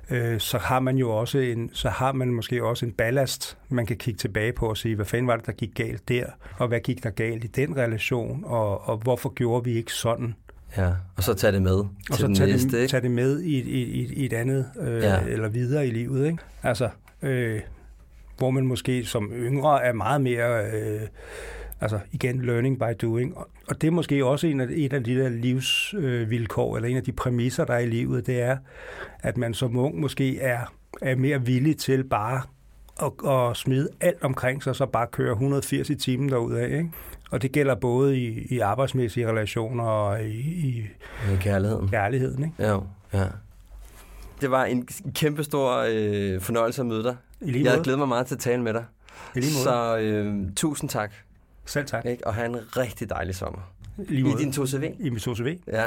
[0.09, 3.85] øh, så har man jo også en, så har man måske også en ballast, man
[3.85, 6.25] kan kigge tilbage på og sige, hvad fanden var det, der gik galt der,
[6.57, 10.35] og hvad gik der galt i den relation, og, og hvorfor gjorde vi ikke sådan?
[10.77, 12.91] Ja, og så tage det med og til så tage næste, det, ikke?
[12.91, 15.19] tage det med i, i, i, i et andet, øh, ja.
[15.21, 16.37] eller videre i livet, ikke?
[16.63, 16.89] Altså,
[17.21, 17.61] øh,
[18.37, 21.01] hvor man måske som yngre er meget mere, øh,
[21.81, 23.37] altså igen, learning by doing.
[23.67, 26.97] Og det er måske også en af, en af de der livsvilkår, øh, eller en
[26.97, 28.57] af de præmisser, der er i livet, det er,
[29.19, 32.41] at man som ung måske er, er mere villig til bare
[33.01, 36.91] at, at smide alt omkring sig, så bare køre 180 i timen derudad, ikke?
[37.31, 40.85] Og det gælder både i, i arbejdsmæssige relationer og i, i,
[41.33, 41.89] I kærligheden.
[41.89, 42.55] kærligheden ikke?
[42.59, 42.79] Ja,
[43.13, 43.25] ja.
[44.41, 47.15] Det var en kæmpe stor øh, fornøjelse at møde dig.
[47.41, 48.85] Jeg glæder mig meget til at tale med dig.
[49.43, 51.11] Så øh, tusind tak.
[51.65, 52.05] Selv tak.
[52.05, 52.27] Ikke?
[52.27, 53.59] Og have en rigtig dejlig sommer.
[53.97, 54.83] I, I din 2CV.
[54.99, 55.57] I min 2CV.
[55.67, 55.85] Ja.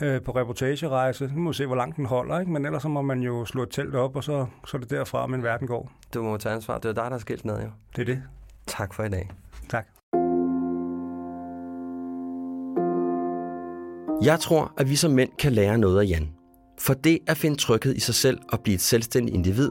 [0.00, 1.30] Øh, på reportagerejse.
[1.34, 2.52] Nu må se, hvor langt den holder, ikke?
[2.52, 4.90] men ellers så må man jo slå et telt op, og så, så er det
[4.90, 5.92] derfra, min verden går.
[6.14, 6.78] Du må tage ansvar.
[6.78, 7.68] Det er dig, der har skilt ned, jo.
[7.96, 8.22] Det er det.
[8.66, 9.30] Tak for i dag.
[9.68, 9.86] Tak.
[14.22, 16.28] Jeg tror, at vi som mænd kan lære noget af Jan.
[16.78, 19.70] For det at finde tryghed i sig selv og blive et selvstændigt individ,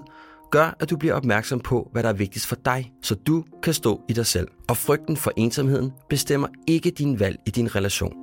[0.56, 3.74] gør, at du bliver opmærksom på, hvad der er vigtigst for dig, så du kan
[3.74, 4.48] stå i dig selv.
[4.70, 8.14] Og frygten for ensomheden bestemmer ikke din valg i din relation.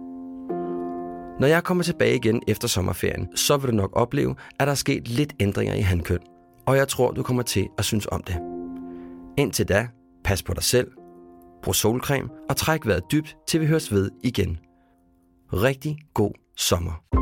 [1.41, 4.75] Når jeg kommer tilbage igen efter sommerferien, så vil du nok opleve, at der er
[4.75, 6.19] sket lidt ændringer i handkøn.
[6.67, 8.39] Og jeg tror, du kommer til at synes om det.
[9.39, 9.89] Indtil da,
[10.25, 10.91] pas på dig selv,
[11.63, 14.59] brug solcreme og træk vejret dybt, til vi høres ved igen.
[15.53, 17.22] Rigtig god sommer.